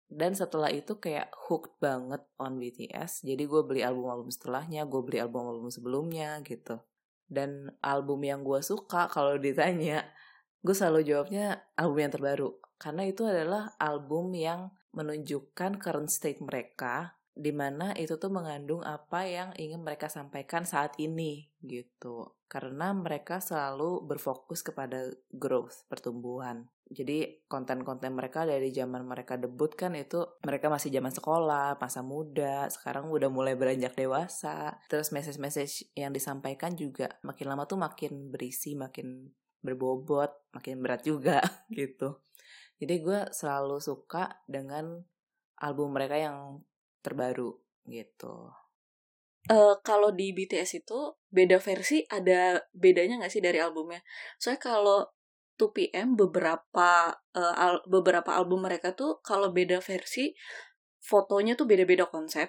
Dan 0.04 0.36
setelah 0.36 0.68
itu 0.68 1.00
kayak 1.00 1.32
hooked 1.48 1.80
banget 1.80 2.20
on 2.36 2.60
BTS. 2.60 3.24
Jadi 3.24 3.48
gue 3.48 3.62
beli 3.64 3.80
album-album 3.80 4.28
setelahnya, 4.28 4.84
gue 4.84 5.00
beli 5.00 5.24
album-album 5.24 5.72
sebelumnya 5.72 6.36
gitu. 6.44 6.76
Dan 7.24 7.72
album 7.80 8.20
yang 8.28 8.44
gue 8.44 8.60
suka 8.60 9.08
kalau 9.08 9.40
ditanya, 9.40 10.04
gue 10.64 10.72
selalu 10.74 11.04
jawabnya 11.04 11.60
album 11.76 12.08
yang 12.08 12.12
terbaru. 12.16 12.50
Karena 12.80 13.04
itu 13.04 13.28
adalah 13.28 13.76
album 13.76 14.32
yang 14.32 14.72
menunjukkan 14.96 15.76
current 15.76 16.08
state 16.08 16.40
mereka, 16.40 17.20
di 17.34 17.52
mana 17.52 17.92
itu 17.98 18.16
tuh 18.16 18.30
mengandung 18.30 18.80
apa 18.80 19.26
yang 19.28 19.50
ingin 19.60 19.84
mereka 19.84 20.08
sampaikan 20.08 20.64
saat 20.64 20.96
ini 20.96 21.52
gitu. 21.60 22.32
Karena 22.48 22.96
mereka 22.96 23.44
selalu 23.44 24.06
berfokus 24.08 24.64
kepada 24.64 25.12
growth, 25.34 25.84
pertumbuhan. 25.90 26.70
Jadi 26.84 27.42
konten-konten 27.48 28.12
mereka 28.12 28.44
dari 28.44 28.70
zaman 28.70 29.02
mereka 29.08 29.34
debut 29.40 29.72
kan 29.72 29.96
itu 29.96 30.22
mereka 30.44 30.68
masih 30.70 30.92
zaman 30.92 31.10
sekolah, 31.10 31.80
masa 31.80 32.04
muda, 32.04 32.68
sekarang 32.70 33.10
udah 33.10 33.28
mulai 33.32 33.56
beranjak 33.58 33.96
dewasa. 33.98 34.78
Terus 34.86 35.10
message-message 35.10 35.96
yang 35.98 36.14
disampaikan 36.14 36.76
juga 36.78 37.18
makin 37.26 37.50
lama 37.50 37.64
tuh 37.64 37.80
makin 37.80 38.30
berisi, 38.30 38.76
makin 38.78 39.32
berbobot, 39.64 40.30
makin 40.54 40.76
berat 40.84 41.02
juga 41.10 41.40
gitu. 41.80 42.20
Jadi 42.80 42.94
gue 43.06 43.20
selalu 43.32 43.78
suka 43.80 44.24
dengan 44.46 45.00
album 45.66 45.94
mereka 45.96 46.16
yang 46.18 46.38
terbaru 47.04 47.50
gitu. 47.88 48.50
Eh 49.44 49.74
kalau 49.84 50.08
di 50.18 50.32
BTS 50.36 50.72
itu 50.80 51.00
beda 51.28 51.60
versi 51.60 52.00
ada 52.08 52.56
bedanya 52.72 53.20
nggak 53.20 53.32
sih 53.34 53.42
dari 53.44 53.58
albumnya? 53.60 54.00
Soalnya 54.40 54.62
kalau 54.70 54.98
2PM 55.60 56.16
beberapa 56.16 57.12
eh, 57.36 57.54
al- 57.64 57.84
beberapa 57.84 58.30
album 58.40 58.64
mereka 58.66 58.96
tuh 58.96 59.20
kalau 59.20 59.52
beda 59.52 59.78
versi 59.84 60.32
fotonya 61.04 61.52
tuh 61.60 61.66
beda-beda 61.70 62.08
konsep. 62.08 62.48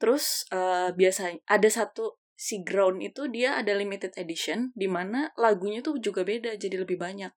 Terus 0.00 0.48
eh, 0.52 0.90
biasanya 1.00 1.40
ada 1.48 1.68
satu 1.78 2.04
si 2.36 2.60
Ground 2.60 3.00
itu 3.00 3.32
dia 3.32 3.56
ada 3.56 3.72
limited 3.72 4.12
edition 4.20 4.70
di 4.76 4.86
mana 4.86 5.32
lagunya 5.40 5.80
tuh 5.80 5.96
juga 5.96 6.22
beda 6.22 6.54
jadi 6.60 6.84
lebih 6.84 7.00
banyak. 7.00 7.32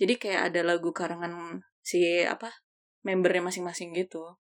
Jadi 0.00 0.14
kayak 0.18 0.50
ada 0.50 0.64
lagu 0.64 0.90
karangan 0.90 1.62
si 1.84 2.24
apa 2.24 2.50
membernya 3.04 3.44
masing-masing 3.44 3.92
gitu. 3.92 4.40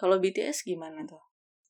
Kalau 0.00 0.16
BTS 0.18 0.64
gimana 0.64 1.04
tuh? 1.04 1.20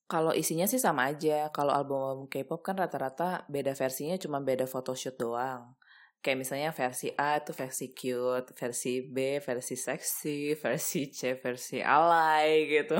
Kalau 0.08 0.32
isinya 0.32 0.64
sih 0.64 0.80
sama 0.80 1.12
aja. 1.12 1.52
Kalau 1.52 1.74
album 1.74 2.30
K-pop 2.32 2.64
kan 2.64 2.80
rata-rata 2.80 3.44
beda 3.50 3.76
versinya 3.76 4.16
cuma 4.16 4.40
beda 4.40 4.64
photoshoot 4.64 5.20
doang. 5.20 5.76
Kayak 6.24 6.38
misalnya 6.46 6.70
versi 6.72 7.12
A 7.14 7.38
itu 7.38 7.52
versi 7.52 7.86
cute, 7.92 8.48
versi 8.56 9.04
B 9.04 9.38
versi 9.44 9.76
seksi, 9.76 10.56
versi 10.56 11.12
C 11.12 11.36
versi 11.36 11.84
alay 11.84 12.64
gitu. 12.70 12.96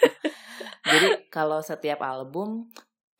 Jadi 0.92 1.28
kalau 1.28 1.60
setiap 1.60 2.00
album 2.02 2.72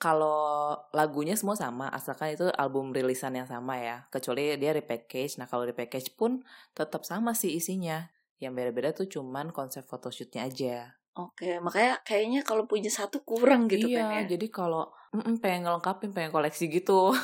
kalau 0.03 0.75
lagunya 0.91 1.39
semua 1.39 1.55
sama, 1.55 1.87
asalkan 1.95 2.35
itu 2.35 2.51
album 2.59 2.91
rilisan 2.91 3.39
yang 3.39 3.47
sama 3.47 3.79
ya. 3.79 4.03
Kecuali 4.11 4.59
dia 4.59 4.75
repackage. 4.75 5.39
Nah 5.39 5.47
kalau 5.47 5.63
repackage 5.63 6.19
pun 6.19 6.43
tetap 6.75 7.07
sama 7.07 7.39
sih 7.39 7.55
isinya. 7.55 8.11
Yang 8.43 8.53
beda-beda 8.59 8.91
tuh 8.91 9.07
cuman 9.07 9.55
konsep 9.55 9.87
photoshootnya 9.87 10.51
aja. 10.51 10.99
Oke, 11.15 11.63
makanya 11.63 12.03
kayaknya 12.03 12.43
kalau 12.43 12.67
punya 12.67 12.91
satu 12.91 13.23
kurang 13.23 13.71
gitu 13.71 13.95
iya, 13.95 14.11
kan 14.11 14.27
ya. 14.27 14.35
jadi 14.35 14.47
kalau 14.51 14.91
mm-mm, 15.15 15.39
pengen 15.39 15.71
ngelengkapin, 15.71 16.11
pengen 16.11 16.35
koleksi 16.35 16.67
gitu. 16.67 17.15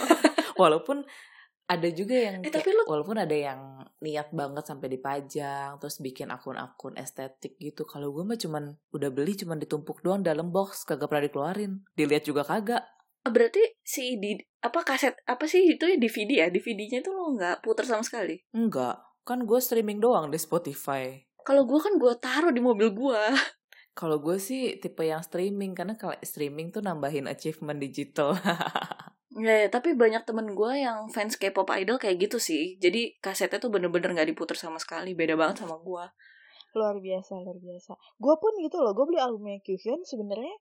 walaupun 0.60 1.06
ada 1.66 1.88
juga 1.88 2.12
yang 2.14 2.36
Eh, 2.38 2.46
kayak- 2.46 2.60
tapi 2.60 2.70
lu- 2.70 2.84
walaupun 2.86 3.16
ada 3.16 3.32
yang 3.32 3.60
niat 3.98 4.28
banget 4.30 4.64
sampai 4.64 4.88
dipajang, 4.90 5.78
terus 5.78 5.96
bikin 5.98 6.28
akun-akun 6.28 6.92
estetik 6.94 7.56
gitu. 7.56 7.82
Kalau 7.82 8.10
gue 8.10 8.20
mah 8.20 8.36
cuman 8.36 8.64
udah 8.90 9.08
beli 9.08 9.32
cuman 9.34 9.56
ditumpuk 9.56 10.00
doang 10.00 10.20
dalam 10.20 10.50
box, 10.50 10.84
kagak 10.84 11.08
pernah 11.08 11.24
dikeluarin. 11.24 11.80
Dilihat 11.90 12.22
juga 12.22 12.42
kagak. 12.42 12.84
Ah, 13.22 13.30
Berarti 13.30 13.80
si 13.80 14.16
di 14.16 14.36
apa 14.60 14.80
kaset 14.82 15.16
apa 15.24 15.44
sih 15.44 15.64
itu 15.70 15.84
ya 15.84 15.96
DVD 15.96 16.30
ya? 16.38 16.46
DVD-nya 16.46 17.00
itu 17.00 17.08
lo 17.08 17.32
nggak 17.32 17.60
putar 17.60 17.84
sama 17.84 18.04
sekali. 18.04 18.36
Enggak, 18.50 18.96
kan 19.22 19.42
gue 19.42 19.56
streaming 19.58 19.96
doang 19.98 20.28
di 20.28 20.36
Spotify. 20.36 21.16
Kalau 21.40 21.64
gua 21.64 21.76
kan 21.78 21.96
gua 21.96 22.12
taruh 22.14 22.48
di 22.48 22.60
mobil 22.60 22.92
gua. 22.92 23.32
Kalau 23.94 24.18
gue 24.18 24.36
sih 24.36 24.76
tipe 24.76 25.00
yang 25.00 25.20
streaming 25.20 25.70
karena 25.70 25.94
kalau 25.94 26.18
streaming 26.18 26.68
tuh 26.68 26.80
nambahin 26.80 27.24
achievement 27.24 27.78
digital. 27.78 28.34
Ya, 29.34 29.66
ya, 29.66 29.68
tapi 29.70 29.98
banyak 29.98 30.22
temen 30.22 30.54
gua 30.54 30.78
yang 30.78 31.10
fans 31.10 31.34
K-pop 31.34 31.66
idol 31.74 31.98
kayak 31.98 32.22
gitu 32.22 32.38
sih. 32.38 32.78
Jadi 32.78 33.18
kasetnya 33.18 33.58
tuh 33.58 33.70
bener-bener 33.74 34.14
nggak 34.14 34.30
diputar 34.30 34.54
sama 34.54 34.78
sekali. 34.78 35.18
Beda 35.18 35.34
banget 35.34 35.66
sama 35.66 35.78
gua. 35.82 36.14
luar 36.74 36.98
biasa 36.98 37.38
luar 37.38 37.58
biasa 37.62 37.94
gue 37.94 38.34
pun 38.34 38.52
gitu 38.58 38.82
loh 38.82 38.92
gue 38.98 39.06
beli 39.06 39.20
albumnya 39.22 39.62
Kyuhyun 39.62 40.02
sebenarnya 40.02 40.58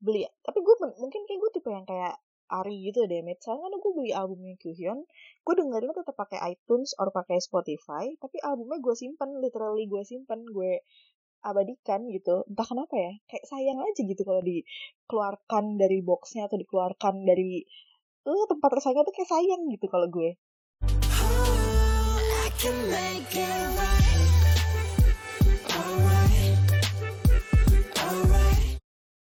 beli 0.00 0.28
tapi 0.44 0.60
gue 0.60 0.74
mungkin 1.00 1.24
kayak 1.24 1.40
gue 1.40 1.50
tipe 1.56 1.68
yang 1.72 1.88
kayak 1.88 2.20
Ari 2.50 2.90
gitu 2.90 3.06
deh 3.06 3.22
Mit. 3.22 3.38
soalnya 3.40 3.70
kan 3.70 3.80
gue 3.80 3.92
beli 3.96 4.12
albumnya 4.12 4.56
Kyuhyun 4.60 5.00
gue 5.40 5.54
dengerin 5.56 5.96
tetap 5.96 6.12
pakai 6.12 6.38
iTunes 6.52 6.92
or 7.00 7.08
pakai 7.08 7.40
Spotify 7.40 8.12
tapi 8.20 8.36
albumnya 8.44 8.84
gue 8.84 8.92
simpen 8.92 9.40
literally 9.40 9.88
gue 9.88 10.02
simpen 10.04 10.44
gue 10.44 10.84
abadikan 11.40 12.04
gitu 12.12 12.44
entah 12.44 12.66
kenapa 12.68 12.94
ya 13.00 13.12
kayak 13.24 13.44
sayang 13.48 13.80
aja 13.80 14.00
gitu 14.04 14.22
kalau 14.28 14.44
dikeluarkan 14.44 15.80
dari 15.80 16.04
boxnya 16.04 16.52
atau 16.52 16.60
dikeluarkan 16.60 17.24
dari 17.24 17.64
eh 18.20 18.44
tempat 18.52 18.68
tersayang 18.76 19.00
tuh 19.00 19.14
kayak 19.16 19.30
sayang 19.32 19.62
gitu 19.72 19.86
kalau 19.88 20.08
gue. 20.12 20.36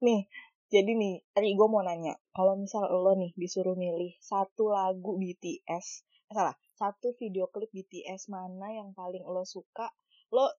Nih, 0.04 0.28
jadi 0.68 0.92
nih, 0.92 1.24
tadi 1.32 1.56
gue 1.56 1.64
mau 1.64 1.80
nanya, 1.80 2.20
kalau 2.36 2.60
misal 2.60 2.84
lo 2.92 3.16
nih 3.16 3.32
disuruh 3.40 3.72
milih 3.72 4.12
satu 4.20 4.68
lagu 4.68 5.16
BTS, 5.16 6.04
eh, 6.28 6.34
salah, 6.36 6.52
satu 6.76 7.16
video 7.16 7.48
klip 7.48 7.72
BTS 7.72 8.28
mana 8.28 8.68
yang 8.68 8.92
paling 8.92 9.24
lo 9.24 9.48
suka, 9.48 9.88
lo 10.28 10.52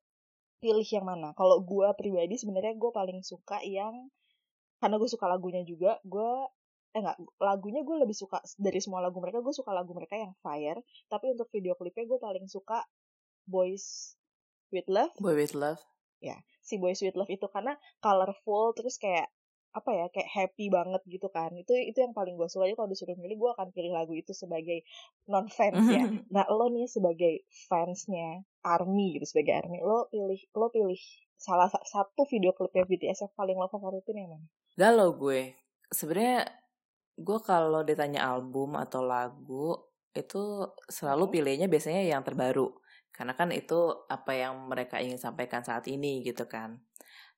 pilih 0.58 0.82
yang 0.82 1.06
mana? 1.06 1.38
Kalau 1.38 1.62
gue 1.62 1.86
pribadi 1.94 2.42
sebenarnya 2.42 2.74
gue 2.74 2.90
paling 2.90 3.22
suka 3.22 3.62
yang, 3.62 4.10
karena 4.82 4.98
gue 4.98 5.10
suka 5.14 5.30
lagunya 5.30 5.62
juga, 5.62 6.02
gue 6.02 6.50
eh 6.96 7.04
enggak, 7.04 7.20
lagunya 7.44 7.84
gue 7.84 7.96
lebih 8.00 8.16
suka 8.16 8.40
dari 8.56 8.80
semua 8.80 9.04
lagu 9.04 9.20
mereka, 9.20 9.44
gue 9.44 9.52
suka 9.52 9.76
lagu 9.76 9.92
mereka 9.92 10.16
yang 10.16 10.32
Fire, 10.40 10.80
tapi 11.12 11.36
untuk 11.36 11.52
video 11.52 11.76
klipnya 11.76 12.08
gue 12.08 12.20
paling 12.24 12.48
suka 12.48 12.88
Boys 13.44 14.16
with 14.72 14.88
Love. 14.88 15.12
Boy 15.20 15.36
with 15.36 15.52
Love. 15.52 15.84
si 16.66 16.82
Boys 16.82 16.98
with 17.04 17.14
Love 17.14 17.30
itu 17.30 17.46
karena 17.52 17.78
colorful 18.02 18.74
terus 18.74 18.98
kayak 18.98 19.30
apa 19.76 19.92
ya 19.92 20.08
kayak 20.08 20.30
happy 20.32 20.72
banget 20.72 21.04
gitu 21.06 21.28
kan. 21.30 21.52
Itu 21.54 21.76
itu 21.76 22.00
yang 22.00 22.16
paling 22.16 22.40
gue 22.40 22.48
suka. 22.48 22.66
Jadi 22.66 22.80
kalau 22.80 22.90
disuruh 22.90 23.20
milih 23.20 23.38
gue 23.38 23.52
akan 23.54 23.68
pilih 23.76 23.92
lagu 23.92 24.16
itu 24.16 24.32
sebagai 24.32 24.88
non 25.28 25.52
fans 25.52 25.84
ya 25.92 26.08
nah 26.36 26.48
lo 26.48 26.72
nih 26.72 26.88
sebagai 26.88 27.44
fansnya 27.68 28.42
army 28.64 29.20
gitu 29.20 29.36
sebagai 29.36 29.62
army 29.62 29.84
lo 29.84 30.08
pilih 30.10 30.40
lo 30.56 30.72
pilih 30.72 30.98
salah 31.36 31.68
sa- 31.68 31.84
satu 31.84 32.24
video 32.26 32.56
klipnya 32.56 32.88
BTS 32.88 33.28
yang 33.28 33.34
paling 33.36 33.60
lo 33.60 33.68
favoritin 33.68 34.16
yang 34.16 34.32
mana? 34.32 34.48
Galau 34.80 35.14
gue. 35.20 35.54
Sebenarnya 35.92 36.48
gue 37.16 37.40
kalau 37.44 37.82
ditanya 37.88 38.28
album 38.28 38.76
atau 38.76 39.04
lagu 39.04 39.76
itu 40.16 40.68
selalu 40.88 41.32
pilihnya 41.32 41.68
biasanya 41.68 42.04
yang 42.04 42.24
terbaru. 42.24 42.72
Karena 43.12 43.36
kan 43.36 43.52
itu 43.52 44.08
apa 44.12 44.36
yang 44.36 44.68
mereka 44.68 45.00
ingin 45.00 45.20
sampaikan 45.20 45.64
saat 45.64 45.88
ini 45.88 46.24
gitu 46.24 46.48
kan. 46.48 46.84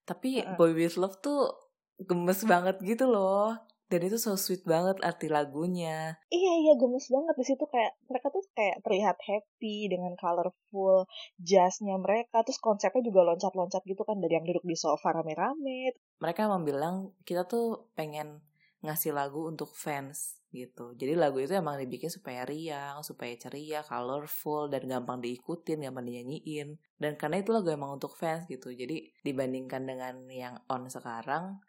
Tapi. 0.06 0.42
Boy 0.58 0.74
With 0.74 0.98
Love 0.98 1.22
tuh 1.22 1.54
gemes 2.02 2.42
banget 2.46 2.82
gitu 2.82 3.10
loh. 3.10 3.54
Dan 3.88 4.04
itu 4.04 4.20
so 4.20 4.36
sweet 4.36 4.68
banget 4.68 5.00
arti 5.00 5.32
lagunya. 5.32 6.20
Iya 6.28 6.54
iya 6.60 6.74
gemes 6.76 7.08
banget 7.08 7.36
di 7.40 7.46
situ 7.48 7.63
kayak 7.72 7.96
mereka 8.12 8.28
tuh 8.36 8.44
kayak 8.52 8.84
terlihat 8.84 9.16
happy 9.16 9.88
dengan 9.88 10.12
colorful 10.20 11.08
jazznya 11.40 11.96
mereka 11.96 12.44
terus 12.44 12.60
konsepnya 12.60 13.00
juga 13.00 13.24
loncat-loncat 13.24 13.80
gitu 13.88 14.04
kan 14.04 14.20
dari 14.20 14.36
yang 14.36 14.44
duduk 14.44 14.68
di 14.68 14.76
sofa 14.76 15.16
rame-rame 15.16 15.96
Mereka 16.20 16.52
emang 16.52 16.68
bilang 16.68 17.16
kita 17.24 17.48
tuh 17.48 17.88
pengen 17.96 18.44
ngasih 18.86 19.13
lagu 19.13 19.46
untuk 19.50 19.74
fans 19.74 20.38
gitu. 20.54 20.96
Jadi 20.96 21.13
lagu 21.20 21.44
itu 21.44 21.54
emang 21.54 21.76
dibikin 21.76 22.08
supaya 22.08 22.48
riang, 22.48 23.04
supaya 23.04 23.36
ceria, 23.36 23.84
colorful, 23.84 24.72
dan 24.72 24.88
gampang 24.88 25.20
diikutin, 25.20 25.84
gampang 25.84 26.08
dinyanyiin. 26.08 26.80
Dan 26.96 27.20
karena 27.20 27.44
itu 27.44 27.52
lagu 27.52 27.68
emang 27.68 28.00
untuk 28.00 28.16
fans 28.16 28.48
gitu. 28.48 28.72
Jadi 28.72 29.12
dibandingkan 29.22 29.84
dengan 29.84 30.16
yang 30.32 30.56
on 30.72 30.88
sekarang, 30.88 31.60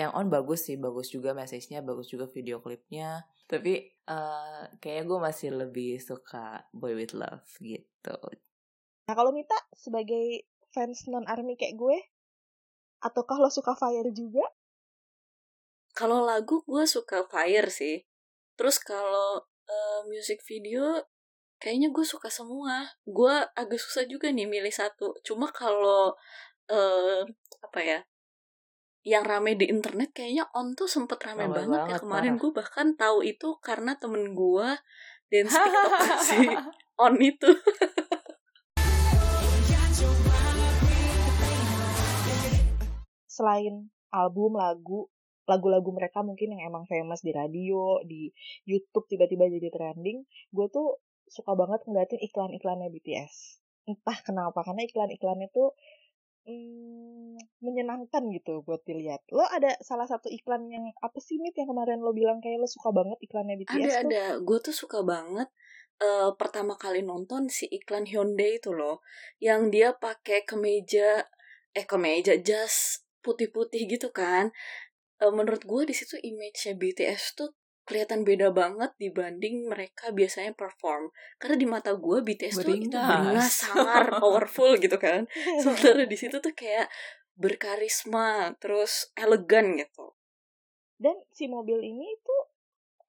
yang 0.00 0.10
on 0.16 0.32
bagus 0.32 0.66
sih, 0.70 0.80
bagus 0.80 1.12
juga 1.12 1.36
message-nya, 1.36 1.84
bagus 1.84 2.08
juga 2.08 2.24
video 2.30 2.64
klipnya. 2.64 3.28
Tapi 3.44 3.92
eh 4.08 4.62
kayaknya 4.80 5.04
gue 5.04 5.18
masih 5.20 5.48
lebih 5.52 6.00
suka 6.00 6.64
Boy 6.72 6.96
With 6.96 7.12
Love 7.12 7.46
gitu. 7.60 8.16
Nah 9.06 9.14
kalau 9.14 9.30
Mita 9.30 9.58
sebagai 9.76 10.48
fans 10.72 11.04
non 11.12 11.28
army 11.28 11.60
kayak 11.60 11.76
gue, 11.76 12.00
ataukah 13.04 13.36
lo 13.36 13.52
suka 13.52 13.76
Fire 13.76 14.08
juga? 14.14 14.46
Kalau 15.92 16.24
lagu 16.24 16.64
gue 16.64 16.84
suka 16.88 17.28
Fire 17.28 17.68
sih. 17.68 18.00
Terus 18.56 18.80
kalau 18.80 19.44
eh, 19.68 20.00
music 20.08 20.40
video 20.48 21.04
kayaknya 21.60 21.92
gue 21.92 22.04
suka 22.04 22.32
semua. 22.32 22.88
Gue 23.04 23.32
agak 23.52 23.76
susah 23.76 24.08
juga 24.08 24.32
nih 24.32 24.48
milih 24.48 24.72
satu. 24.72 25.12
Cuma 25.20 25.52
kalau 25.52 26.16
eh 26.72 27.22
apa 27.60 27.80
ya? 27.84 28.00
Yang 29.04 29.24
rame 29.28 29.52
di 29.58 29.66
internet 29.68 30.16
kayaknya 30.16 30.48
on 30.56 30.72
tuh 30.72 30.88
sempet 30.88 31.18
rame 31.26 31.44
Rame 31.50 31.54
banget, 31.60 31.80
ya 31.80 31.84
banget, 31.84 32.00
kemarin. 32.00 32.32
parah. 32.32 32.40
Gue 32.40 32.50
bahkan 32.56 32.88
tahu 32.96 33.18
itu 33.26 33.48
karena 33.60 33.92
temen 34.00 34.32
gue 34.32 34.68
dance 35.28 35.52
TikTok 35.52 35.92
si 36.28 36.40
on 36.96 37.14
itu. 37.20 37.50
Selain 43.28 43.90
album, 44.12 44.54
lagu, 44.56 45.08
lagu-lagu 45.48 45.90
mereka 45.90 46.22
mungkin 46.22 46.54
yang 46.56 46.72
emang 46.72 46.84
famous 46.86 47.20
di 47.22 47.32
radio, 47.34 47.98
di 48.06 48.30
YouTube 48.66 49.06
tiba-tiba 49.10 49.50
jadi 49.50 49.68
trending, 49.74 50.22
gue 50.54 50.66
tuh 50.70 51.02
suka 51.26 51.56
banget 51.56 51.82
ngeliatin 51.88 52.20
iklan-iklannya 52.22 52.88
BTS. 52.92 53.62
Entah 53.88 54.18
kenapa, 54.22 54.62
karena 54.62 54.86
iklan-iklannya 54.86 55.48
tuh 55.50 55.74
hmm, 56.46 57.38
menyenangkan 57.62 58.22
gitu 58.30 58.62
buat 58.62 58.82
dilihat. 58.86 59.22
Lo 59.34 59.42
ada 59.46 59.74
salah 59.82 60.06
satu 60.06 60.30
iklan 60.30 60.70
yang 60.70 60.86
apa 61.02 61.18
sih 61.18 61.38
Mit 61.42 61.54
yang 61.58 61.70
kemarin 61.70 62.02
lo 62.02 62.14
bilang 62.14 62.38
kayak 62.38 62.62
lo 62.62 62.68
suka 62.70 62.94
banget 62.94 63.18
iklannya 63.22 63.58
BTS 63.62 63.74
Ada 63.74 63.86
tuh? 63.86 64.10
ada, 64.10 64.24
gue 64.42 64.58
tuh 64.62 64.74
suka 64.74 65.00
banget 65.02 65.48
eh 66.02 66.30
pertama 66.34 66.74
kali 66.74 67.06
nonton 67.06 67.46
si 67.46 67.70
iklan 67.70 68.02
Hyundai 68.10 68.58
itu 68.58 68.74
loh, 68.74 69.06
yang 69.38 69.70
dia 69.70 69.94
pakai 69.94 70.42
kemeja 70.42 71.30
eh 71.72 71.86
kemeja 71.86 72.34
jas 72.42 73.06
putih-putih 73.22 73.86
gitu 73.86 74.10
kan. 74.10 74.50
Eh, 75.22 75.30
menurut 75.30 75.62
gue 75.62 75.82
di 75.86 75.94
situ 75.94 76.18
image-nya 76.18 76.74
BTS 76.74 77.38
tuh 77.38 77.54
kelihatan 77.86 78.22
beda 78.26 78.50
banget 78.50 78.90
dibanding 78.98 79.70
mereka 79.70 80.10
biasanya 80.10 80.50
perform. 80.58 81.14
Karena 81.38 81.56
di 81.58 81.66
mata 81.70 81.94
gue 81.94 82.18
BTS 82.26 82.58
tuh 82.58 82.74
itu 82.74 82.90
Beringas. 82.90 83.06
beringas, 83.06 83.52
sangar, 83.54 84.04
powerful 84.22 84.74
gitu 84.82 84.98
kan. 84.98 85.30
Sementara 85.62 86.02
di 86.02 86.16
situ 86.18 86.42
tuh 86.42 86.54
kayak 86.54 86.90
berkarisma, 87.38 88.58
terus 88.58 89.14
elegan 89.14 89.78
gitu. 89.78 90.18
Dan 90.98 91.14
si 91.30 91.46
mobil 91.46 91.78
ini 91.86 92.18
tuh 92.26 92.42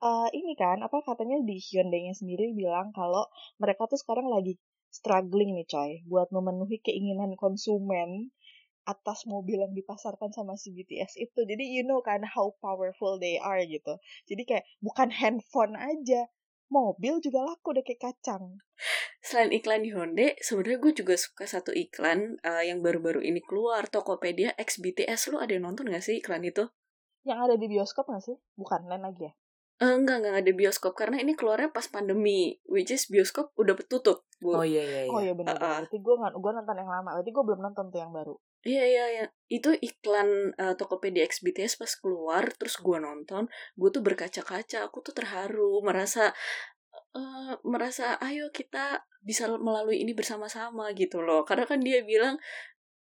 eh, 0.06 0.30
ini 0.38 0.54
kan 0.54 0.86
apa 0.86 1.02
katanya 1.02 1.42
di 1.42 1.58
Hyundai-nya 1.58 2.14
sendiri 2.14 2.54
bilang 2.54 2.94
kalau 2.94 3.26
mereka 3.58 3.90
tuh 3.90 3.98
sekarang 3.98 4.30
lagi 4.30 4.62
struggling 4.94 5.58
nih 5.58 5.66
coy 5.66 5.92
buat 6.06 6.30
memenuhi 6.30 6.78
keinginan 6.86 7.34
konsumen 7.34 8.30
atas 8.84 9.24
mobil 9.28 9.64
yang 9.64 9.72
dipasarkan 9.72 10.32
sama 10.36 10.60
si 10.60 10.72
BTS 10.76 11.20
itu. 11.20 11.40
Jadi 11.44 11.64
you 11.64 11.84
know 11.88 12.04
kan 12.04 12.24
how 12.24 12.52
powerful 12.60 13.16
they 13.20 13.40
are 13.40 13.64
gitu. 13.64 14.00
Jadi 14.28 14.44
kayak 14.44 14.66
bukan 14.84 15.12
handphone 15.12 15.76
aja, 15.80 16.28
mobil 16.74 17.22
juga 17.22 17.46
laku 17.46 17.78
deh 17.78 17.86
kayak 17.86 18.02
kacang. 18.12 18.60
Selain 19.24 19.54
iklan 19.54 19.86
di 19.86 19.94
Hyundai, 19.94 20.36
sebenarnya 20.42 20.78
gue 20.84 20.94
juga 21.06 21.16
suka 21.16 21.46
satu 21.48 21.72
iklan 21.72 22.42
eh, 22.44 22.68
yang 22.68 22.84
baru-baru 22.84 23.24
ini 23.24 23.40
keluar 23.40 23.88
Tokopedia 23.88 24.52
X 24.60 24.82
BTS. 24.84 25.32
Lu 25.32 25.40
ada 25.40 25.54
yang 25.54 25.70
nonton 25.70 25.88
gak 25.88 26.04
sih 26.04 26.20
iklan 26.20 26.44
itu? 26.44 26.68
Yang 27.24 27.40
ada 27.40 27.56
di 27.56 27.68
bioskop 27.72 28.10
gak 28.12 28.24
sih? 28.26 28.36
Bukan 28.60 28.90
lain 28.90 29.06
lagi 29.06 29.32
ya? 29.32 29.34
Eh, 29.82 29.94
enggak, 30.00 30.22
enggak 30.22 30.36
ada 30.44 30.52
bioskop 30.54 30.94
karena 30.94 31.18
ini 31.20 31.34
keluarnya 31.34 31.74
pas 31.74 31.88
pandemi, 31.90 32.56
which 32.70 32.94
is 32.94 33.10
bioskop 33.10 33.52
udah 33.58 33.74
tutup. 33.88 34.24
Oh 34.44 34.62
iya 34.62 34.84
iya 34.84 35.02
iya. 35.08 35.12
Oh 35.12 35.20
iya 35.24 35.34
benar. 35.34 35.56
Uh-uh. 35.58 35.88
Berarti 35.88 35.98
gue 35.98 36.16
gue 36.20 36.52
nonton 36.52 36.76
yang 36.78 36.90
lama. 36.92 37.10
Berarti 37.20 37.32
gue 37.32 37.44
belum 37.44 37.62
nonton 37.64 37.86
tuh 37.90 38.00
yang 38.00 38.12
baru. 38.12 38.36
Iya 38.64 38.84
iya 38.92 39.04
iya. 39.16 39.26
Itu 39.52 39.70
iklan 39.76 40.30
eh, 40.62 40.74
Tokopedia 40.80 41.24
X 41.28 41.44
BTS 41.44 41.74
pas 41.82 41.92
keluar, 42.02 42.44
terus 42.60 42.76
gue 42.80 42.98
nonton, 43.08 43.44
gue 43.80 43.90
tuh 43.96 44.02
berkaca-kaca, 44.08 44.78
aku 44.88 44.98
tuh 45.06 45.14
terharu, 45.20 45.84
merasa 45.84 46.32
eh, 47.18 47.54
merasa 47.68 48.18
ayo 48.28 48.50
kita 48.54 49.04
bisa 49.24 49.48
melalui 49.68 50.04
ini 50.04 50.12
bersama-sama 50.16 50.92
gitu 50.98 51.20
loh. 51.26 51.44
Karena 51.48 51.66
kan 51.72 51.80
dia 51.84 52.00
bilang 52.08 52.36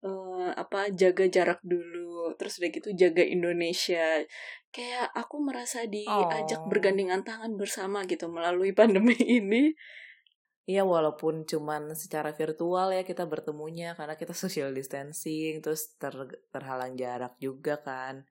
eh, 0.07 0.51
apa 0.63 0.91
jaga 0.95 1.25
jarak 1.37 1.61
dulu, 1.65 2.35
terus 2.39 2.59
udah 2.61 2.71
gitu 2.77 2.89
jaga 3.03 3.23
Indonesia. 3.27 4.25
Kayak 4.75 5.07
aku 5.21 5.37
merasa 5.43 5.85
diajak 5.89 6.61
Oh. 6.65 6.69
bergandengan 6.73 7.23
tangan 7.29 7.53
bersama 7.61 8.05
gitu 8.11 8.27
melalui 8.33 8.73
pandemi 8.79 9.17
ini. 9.19 9.75
Iya 10.69 10.85
walaupun 10.85 11.49
cuman 11.49 11.97
secara 11.97 12.37
virtual 12.37 12.93
ya 12.93 13.03
kita 13.03 13.25
bertemunya 13.25 13.97
karena 13.97 14.15
kita 14.15 14.37
social 14.37 14.71
distancing 14.77 15.65
terus 15.65 15.97
ter- 15.97 16.41
terhalang 16.53 16.95
jarak 17.01 17.35
juga 17.41 17.81
kan. 17.81 18.29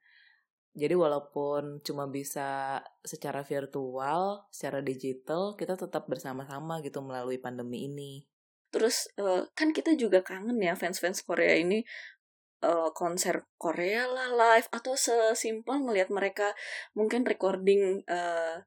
Jadi 0.78 0.94
walaupun 0.94 1.82
cuma 1.82 2.06
bisa 2.06 2.80
secara 3.02 3.42
virtual, 3.42 4.46
secara 4.54 4.86
digital 4.86 5.58
kita 5.58 5.74
tetap 5.74 6.06
bersama-sama 6.06 6.80
gitu 6.86 7.02
melalui 7.02 7.42
pandemi 7.42 7.90
ini. 7.90 8.24
Terus 8.70 9.10
eh, 9.18 9.50
kan 9.58 9.74
kita 9.74 9.98
juga 9.98 10.22
kangen 10.22 10.62
ya 10.62 10.78
fans-fans 10.78 11.26
Korea 11.26 11.58
ini 11.58 11.82
eh, 12.62 12.90
konser 12.94 13.50
Korea 13.58 14.06
lah 14.06 14.30
live 14.30 14.70
atau 14.70 14.94
sesimpel 14.94 15.82
ngelihat 15.82 16.14
mereka 16.14 16.54
mungkin 16.94 17.26
recording 17.26 18.06
eh, 18.06 18.62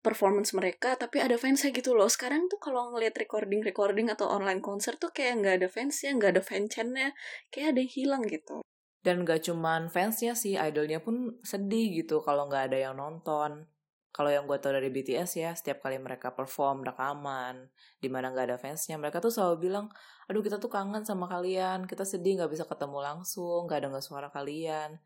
performance 0.00 0.56
mereka 0.56 0.96
tapi 0.96 1.20
ada 1.20 1.36
fansnya 1.36 1.70
gitu 1.72 1.92
loh. 1.92 2.08
Sekarang 2.08 2.48
tuh 2.48 2.56
kalau 2.60 2.92
ngelihat 2.92 3.16
recording-recording 3.20 4.08
atau 4.08 4.28
online 4.28 4.64
konser 4.64 4.96
tuh 4.96 5.12
kayak 5.12 5.44
nggak 5.44 5.54
ada 5.64 5.68
fansnya, 5.68 6.10
nggak 6.16 6.30
ada 6.36 6.42
fanchannya, 6.42 7.08
kayak 7.52 7.76
ada 7.76 7.80
yang 7.84 7.92
hilang 7.92 8.22
gitu. 8.26 8.64
Dan 9.00 9.24
gak 9.24 9.48
cuman 9.48 9.88
fansnya 9.88 10.36
sih, 10.36 10.60
idolnya 10.60 11.00
pun 11.00 11.40
sedih 11.40 12.04
gitu 12.04 12.20
kalau 12.20 12.52
nggak 12.52 12.72
ada 12.72 12.78
yang 12.90 13.00
nonton. 13.00 13.64
Kalau 14.10 14.26
yang 14.26 14.44
gue 14.44 14.58
tau 14.58 14.74
dari 14.74 14.90
BTS 14.90 15.38
ya, 15.38 15.50
setiap 15.54 15.86
kali 15.86 15.96
mereka 15.96 16.34
perform 16.34 16.82
rekaman, 16.82 17.70
di 18.02 18.10
mana 18.10 18.34
nggak 18.34 18.46
ada 18.50 18.58
fansnya, 18.58 18.98
mereka 18.98 19.22
tuh 19.22 19.30
selalu 19.30 19.70
bilang, 19.70 19.86
aduh 20.26 20.42
kita 20.42 20.58
tuh 20.58 20.66
kangen 20.66 21.06
sama 21.06 21.30
kalian, 21.30 21.86
kita 21.86 22.02
sedih 22.02 22.42
nggak 22.42 22.50
bisa 22.50 22.66
ketemu 22.66 22.98
langsung, 23.00 23.70
nggak 23.70 23.86
denger 23.86 24.02
suara 24.02 24.28
kalian. 24.28 24.98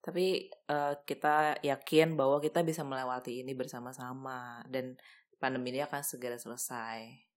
Tapi 0.00 0.48
eh, 0.48 0.94
kita 1.04 1.60
yakin 1.60 2.16
bahwa 2.16 2.40
kita 2.40 2.64
bisa 2.64 2.80
melewati 2.82 3.44
ini 3.44 3.52
bersama-sama 3.52 4.64
dan 4.68 4.96
pandemi 5.36 5.72
ini 5.72 5.84
akan 5.84 6.00
segera 6.04 6.36
selesai. 6.40 7.30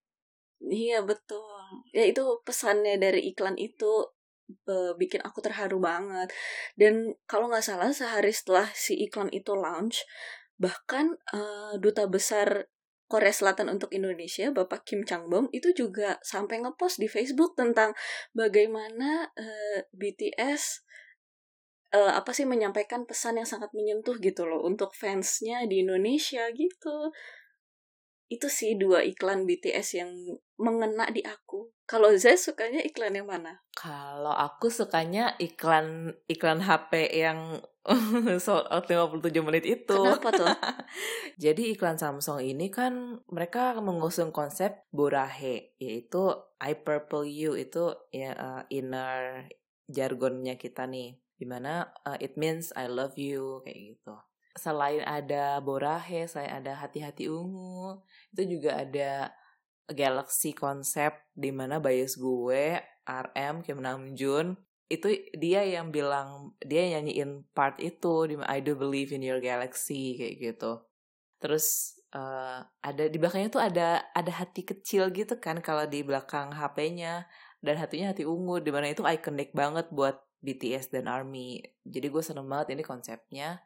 Iya 0.63 1.03
betul. 1.03 1.83
Ya 1.91 2.07
itu 2.07 2.23
pesannya 2.47 2.95
dari 2.95 3.27
iklan 3.31 3.59
itu 3.59 4.07
eh, 4.67 4.95
bikin 4.95 5.19
aku 5.23 5.43
terharu 5.43 5.83
banget. 5.83 6.31
Dan 6.79 7.15
kalau 7.27 7.51
nggak 7.51 7.65
salah 7.67 7.91
sehari 7.91 8.31
setelah 8.31 8.71
si 8.71 8.95
iklan 8.95 9.27
itu 9.35 9.51
launch, 9.55 10.07
bahkan 10.55 11.19
eh, 11.35 11.75
duta 11.83 12.07
besar 12.07 12.71
Korea 13.11 13.35
Selatan 13.35 13.69
untuk 13.69 13.91
Indonesia, 13.93 14.49
Bapak 14.49 14.87
Kim 14.87 15.05
Chang 15.05 15.29
Bom 15.29 15.45
itu 15.53 15.69
juga 15.75 16.17
sampai 16.23 16.63
ngepost 16.63 16.97
di 16.97 17.05
Facebook 17.11 17.53
tentang 17.59 17.93
bagaimana 18.33 19.29
eh, 19.35 19.85
BTS 19.93 20.81
eh, 21.93 22.13
apa 22.17 22.33
sih 22.33 22.49
menyampaikan 22.49 23.05
pesan 23.05 23.39
yang 23.39 23.47
sangat 23.47 23.69
menyentuh 23.77 24.17
gitu 24.17 24.49
loh 24.49 24.65
untuk 24.65 24.97
fansnya 24.97 25.69
di 25.69 25.85
Indonesia 25.85 26.49
gitu 26.51 27.13
itu 28.33 28.49
sih 28.49 28.73
dua 28.73 29.05
iklan 29.05 29.45
BTS 29.45 29.87
yang 30.01 30.11
mengena 30.57 31.05
di 31.13 31.21
aku. 31.21 31.69
Kalau 31.85 32.09
Zai 32.17 32.33
sukanya 32.33 32.81
iklan 32.81 33.13
yang 33.13 33.29
mana? 33.29 33.61
Kalau 33.77 34.33
aku 34.33 34.73
sukanya 34.73 35.37
iklan 35.37 36.17
iklan 36.25 36.65
HP 36.65 37.13
yang 37.13 37.61
sold 38.43 38.65
out 38.73 38.89
57 38.89 39.21
menit 39.45 39.69
itu. 39.69 39.93
Kenapa 39.93 40.33
tuh? 40.33 40.49
Jadi 41.43 41.77
iklan 41.77 42.01
Samsung 42.01 42.41
ini 42.41 42.73
kan 42.73 43.21
mereka 43.29 43.77
mengusung 43.77 44.33
konsep 44.33 44.81
burahe 44.89 45.75
yaitu 45.77 46.33
I 46.57 46.73
purple 46.79 47.27
you 47.27 47.53
itu 47.59 47.93
ya 48.09 48.33
uh, 48.33 48.63
inner 48.71 49.45
jargonnya 49.91 50.55
kita 50.55 50.87
nih 50.87 51.19
di 51.37 51.45
mana 51.49 51.89
uh, 52.05 52.17
it 52.21 52.37
means 52.37 52.69
I 52.77 52.87
love 52.87 53.17
you 53.17 53.61
kayak 53.65 53.97
gitu. 53.97 54.15
selain 54.53 55.01
ada 55.01 55.57
Borahe, 55.65 56.29
selain 56.29 56.61
ada 56.61 56.77
Hati-Hati 56.77 57.25
Ungu, 57.25 58.05
itu 58.37 58.57
juga 58.57 58.85
ada 58.85 59.33
Galaxy 59.89 60.53
konsep 60.53 61.09
di 61.33 61.49
mana 61.49 61.81
bias 61.81 62.21
gue, 62.21 62.77
RM, 63.01 63.65
Kim 63.65 63.81
Namjoon, 63.81 64.53
itu 64.93 65.09
dia 65.33 65.65
yang 65.65 65.89
bilang 65.89 66.53
dia 66.61 66.85
yang 66.85 67.01
nyanyiin 67.01 67.49
part 67.57 67.81
itu 67.81 68.29
di 68.29 68.35
I 68.45 68.61
do 68.61 68.77
believe 68.77 69.09
in 69.09 69.25
your 69.25 69.41
galaxy 69.41 70.19
kayak 70.21 70.35
gitu. 70.37 70.85
Terus 71.41 71.97
eh, 72.13 72.59
ada 72.61 73.03
di 73.09 73.17
belakangnya 73.17 73.49
tuh 73.49 73.63
ada 73.63 74.05
ada 74.13 74.31
hati 74.31 74.61
kecil 74.61 75.09
gitu 75.09 75.41
kan 75.41 75.59
kalau 75.65 75.89
di 75.89 76.05
belakang 76.05 76.53
HP-nya 76.53 77.25
dan 77.63 77.75
hatinya 77.81 78.13
hati 78.13 78.27
ungu 78.27 78.61
di 78.61 78.69
mana 78.69 78.91
itu 78.93 79.01
ikonik 79.01 79.55
banget 79.55 79.89
buat 79.89 80.19
BTS 80.43 80.91
dan 80.91 81.07
ARMY. 81.07 81.63
Jadi 81.87 82.07
gue 82.11 82.23
seneng 82.23 82.45
banget 82.51 82.75
ini 82.75 82.83
konsepnya 82.83 83.63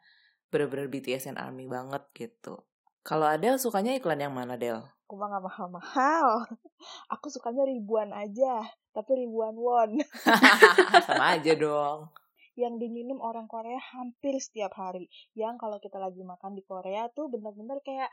bener-bener 0.48 0.88
BTS 0.88 1.28
dan 1.28 1.36
ARMY 1.36 1.66
banget 1.68 2.02
gitu. 2.14 2.62
Kalau 3.02 3.26
Adele 3.26 3.58
sukanya 3.58 3.92
iklan 3.98 4.22
yang 4.22 4.32
mana 4.32 4.54
Del? 4.54 4.80
Aku 5.08 5.16
mah 5.16 5.32
gak 5.32 5.44
mahal-mahal. 5.44 6.44
Aku 7.16 7.32
sukanya 7.32 7.64
ribuan 7.64 8.12
aja, 8.14 8.62
tapi 8.94 9.26
ribuan 9.26 9.56
won. 9.58 9.98
Sama 11.08 11.36
aja 11.36 11.52
dong. 11.58 12.12
Yang 12.58 12.74
diminum 12.84 13.18
orang 13.22 13.48
Korea 13.48 13.80
hampir 13.96 14.36
setiap 14.38 14.76
hari. 14.76 15.08
Yang 15.34 15.62
kalau 15.62 15.78
kita 15.80 15.96
lagi 15.96 16.20
makan 16.20 16.54
di 16.54 16.62
Korea 16.62 17.08
tuh 17.10 17.32
bener-bener 17.32 17.80
kayak 17.80 18.10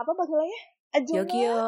apa 0.00 0.10
panggilannya? 0.16 0.60
Ajuma 0.96 1.16
Yogyo. 1.22 1.58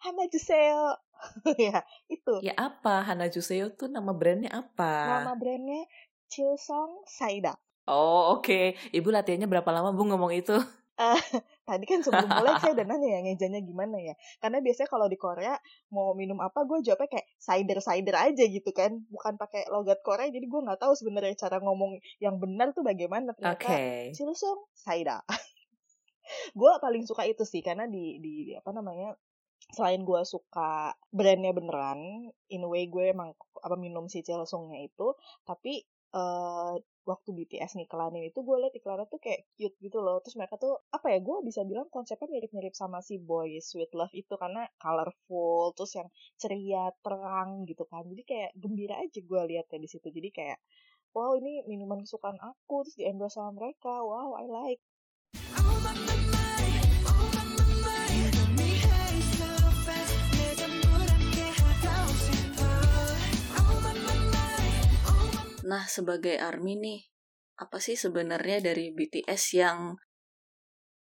Hana 0.00 0.24
Juseo. 0.32 0.96
ya, 1.70 1.82
itu. 2.06 2.34
Ya 2.42 2.54
apa? 2.56 3.02
Hana 3.04 3.26
Juseo 3.32 3.72
tuh 3.72 3.88
nama 3.88 4.12
brandnya 4.12 4.52
apa? 4.52 5.22
Nama 5.22 5.32
brandnya 5.36 5.84
Chilsong 6.26 7.06
Saida. 7.06 7.54
Oh 7.86 8.38
oke. 8.38 8.74
Ibu 8.90 9.08
latihannya 9.14 9.46
berapa 9.46 9.70
lama 9.70 9.94
Bu 9.94 10.02
ngomong 10.10 10.34
itu? 10.34 10.58
Tadi 11.68 11.84
kan 11.84 12.00
sebelum 12.00 12.26
mulai 12.26 12.56
saya 12.56 12.72
udah 12.72 12.86
nanya 12.88 13.08
ya 13.14 13.20
ngejanya 13.22 13.60
gimana 13.62 14.00
ya. 14.00 14.14
Karena 14.40 14.58
biasanya 14.64 14.88
kalau 14.88 15.06
di 15.06 15.18
Korea 15.20 15.54
mau 15.92 16.16
minum 16.16 16.40
apa 16.40 16.64
gue 16.64 16.80
jawabnya 16.82 17.20
kayak 17.20 17.26
cider 17.36 17.78
cider 17.84 18.16
aja 18.16 18.44
gitu 18.48 18.70
kan. 18.72 19.04
Bukan 19.12 19.36
pakai 19.36 19.68
logat 19.68 20.00
Korea 20.02 20.26
jadi 20.32 20.42
gue 20.42 20.60
nggak 20.66 20.80
tahu 20.80 20.96
sebenarnya 20.96 21.36
cara 21.36 21.60
ngomong 21.62 22.00
yang 22.18 22.40
benar 22.40 22.72
tuh 22.72 22.82
bagaimana 22.82 23.36
Oke. 23.36 23.38
ternyata. 23.38 24.16
Chilsong 24.16 24.60
Saida. 24.74 25.20
gue 26.58 26.72
paling 26.82 27.06
suka 27.06 27.22
itu 27.22 27.46
sih 27.46 27.62
karena 27.62 27.86
di 27.86 28.18
di, 28.18 28.50
di 28.50 28.52
apa 28.58 28.74
namanya 28.74 29.14
selain 29.74 30.02
gue 30.06 30.22
suka 30.26 30.94
brandnya 31.10 31.52
beneran, 31.56 32.30
in 32.52 32.62
a 32.64 32.68
way 32.70 32.86
gue 32.86 33.10
emang 33.10 33.34
apa 33.62 33.76
minum 33.78 34.06
si 34.06 34.22
Chilsongnya 34.22 34.86
itu, 34.86 35.14
tapi 35.48 35.82
eh 36.16 36.74
waktu 37.06 37.30
BTS 37.30 37.78
ngiklanin 37.78 38.26
itu 38.34 38.42
gue 38.42 38.56
liat 38.58 38.74
iklannya 38.74 39.06
tuh 39.06 39.22
kayak 39.22 39.46
cute 39.54 39.78
gitu 39.78 40.02
loh. 40.02 40.18
Terus 40.26 40.34
mereka 40.34 40.58
tuh 40.58 40.74
apa 40.90 41.14
ya 41.14 41.22
gue 41.22 41.36
bisa 41.46 41.62
bilang 41.62 41.86
konsepnya 41.86 42.26
mirip-mirip 42.26 42.74
sama 42.74 42.98
si 42.98 43.22
Boy 43.22 43.62
Sweet 43.62 43.94
Love 43.94 44.10
itu 44.12 44.34
karena 44.34 44.66
colorful 44.82 45.70
terus 45.78 45.94
yang 45.94 46.08
ceria 46.34 46.90
terang 47.06 47.62
gitu 47.70 47.86
kan. 47.86 48.02
Jadi 48.10 48.22
kayak 48.26 48.50
gembira 48.58 48.98
aja 48.98 49.20
gue 49.22 49.40
liatnya 49.54 49.78
di 49.78 49.88
situ. 49.88 50.10
Jadi 50.10 50.28
kayak 50.34 50.58
wow 51.14 51.38
ini 51.38 51.62
minuman 51.70 52.02
kesukaan 52.02 52.42
aku 52.42 52.82
terus 52.84 52.98
di 52.98 53.06
endorse 53.06 53.38
sama 53.38 53.54
mereka. 53.54 54.02
Wow 54.02 54.34
I 54.34 54.46
like 54.50 54.82
Nah, 65.66 65.90
sebagai 65.90 66.38
ARMY 66.38 66.74
nih, 66.78 67.00
apa 67.58 67.82
sih 67.82 67.98
sebenarnya 67.98 68.62
dari 68.62 68.94
BTS 68.94 69.42
yang 69.58 69.98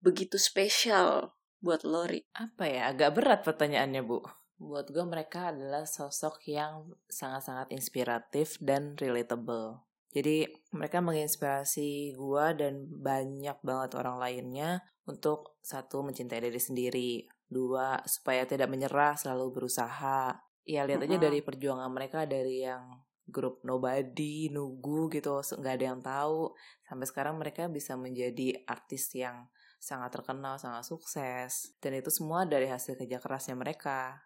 begitu 0.00 0.40
spesial 0.40 1.36
buat 1.60 1.84
Lori? 1.84 2.24
Apa 2.32 2.64
ya? 2.64 2.88
Agak 2.88 3.20
berat 3.20 3.40
pertanyaannya 3.44 4.00
Bu. 4.00 4.24
Buat 4.56 4.88
gue 4.88 5.04
mereka 5.04 5.52
adalah 5.52 5.84
sosok 5.84 6.40
yang 6.48 6.88
sangat-sangat 7.04 7.68
inspiratif 7.76 8.56
dan 8.56 8.96
relatable. 8.96 9.84
Jadi 10.16 10.48
mereka 10.72 11.04
menginspirasi 11.04 12.16
gue 12.16 12.46
dan 12.56 12.88
banyak 12.88 13.60
banget 13.60 14.00
orang 14.00 14.16
lainnya 14.16 14.80
untuk 15.04 15.60
satu 15.60 16.00
mencintai 16.00 16.40
diri 16.40 16.56
sendiri, 16.56 17.10
dua 17.44 18.00
supaya 18.08 18.48
tidak 18.48 18.72
menyerah 18.72 19.12
selalu 19.20 19.52
berusaha. 19.52 20.32
Ya 20.64 20.88
lihat 20.88 21.04
aja 21.04 21.20
dari 21.20 21.44
perjuangan 21.44 21.92
mereka 21.92 22.24
dari 22.24 22.64
yang 22.64 23.05
grup 23.26 23.60
nobody, 23.66 24.48
nugu 24.48 25.10
gitu, 25.10 25.42
nggak 25.42 25.74
ada 25.76 25.84
yang 25.84 26.00
tahu. 26.00 26.54
Sampai 26.86 27.06
sekarang 27.10 27.34
mereka 27.36 27.66
bisa 27.66 27.98
menjadi 27.98 28.62
artis 28.66 29.10
yang 29.14 29.50
sangat 29.76 30.14
terkenal, 30.14 30.56
sangat 30.56 30.86
sukses. 30.86 31.76
Dan 31.82 31.98
itu 31.98 32.10
semua 32.10 32.46
dari 32.46 32.70
hasil 32.70 32.94
kerja 32.94 33.18
kerasnya 33.18 33.58
mereka. 33.58 34.22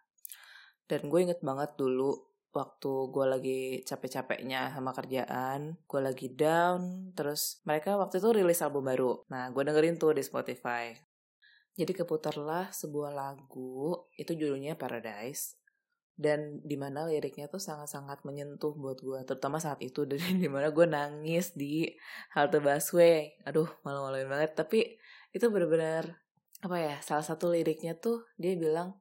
Dan 0.84 1.08
gue 1.08 1.20
inget 1.22 1.40
banget 1.40 1.76
dulu 1.78 2.30
waktu 2.50 2.92
gue 3.14 3.26
lagi 3.30 3.60
capek-capeknya 3.86 4.74
sama 4.74 4.90
kerjaan, 4.90 5.78
gue 5.86 6.00
lagi 6.02 6.34
down, 6.34 7.14
terus 7.14 7.62
mereka 7.62 7.94
waktu 7.94 8.18
itu 8.18 8.28
rilis 8.34 8.58
album 8.58 8.90
baru. 8.90 9.22
Nah, 9.30 9.54
gue 9.54 9.62
dengerin 9.62 10.02
tuh 10.02 10.18
di 10.18 10.22
Spotify. 10.26 10.90
Jadi 11.78 11.94
keputarlah 11.94 12.74
sebuah 12.74 13.14
lagu, 13.14 13.94
itu 14.18 14.34
judulnya 14.34 14.74
Paradise. 14.74 15.59
Dan 16.16 16.60
di 16.64 16.76
mana 16.76 17.08
liriknya 17.08 17.48
tuh 17.48 17.62
sangat-sangat 17.62 18.22
menyentuh 18.28 18.76
buat 18.76 19.00
gue, 19.00 19.24
terutama 19.24 19.58
saat 19.60 19.80
itu. 19.84 20.06
Dan 20.10 20.40
di 20.40 20.48
mana 20.48 20.72
gue 20.72 20.86
nangis 20.86 21.52
di 21.56 21.88
halte 22.32 22.60
busway. 22.62 23.36
Aduh, 23.44 23.68
malu-maluin 23.82 24.28
banget. 24.28 24.56
Tapi 24.56 24.96
itu 25.30 25.46
bener-bener, 25.48 26.20
apa 26.60 26.76
ya, 26.76 26.96
salah 27.00 27.24
satu 27.24 27.52
liriknya 27.52 27.96
tuh 27.96 28.26
dia 28.36 28.56
bilang, 28.56 28.98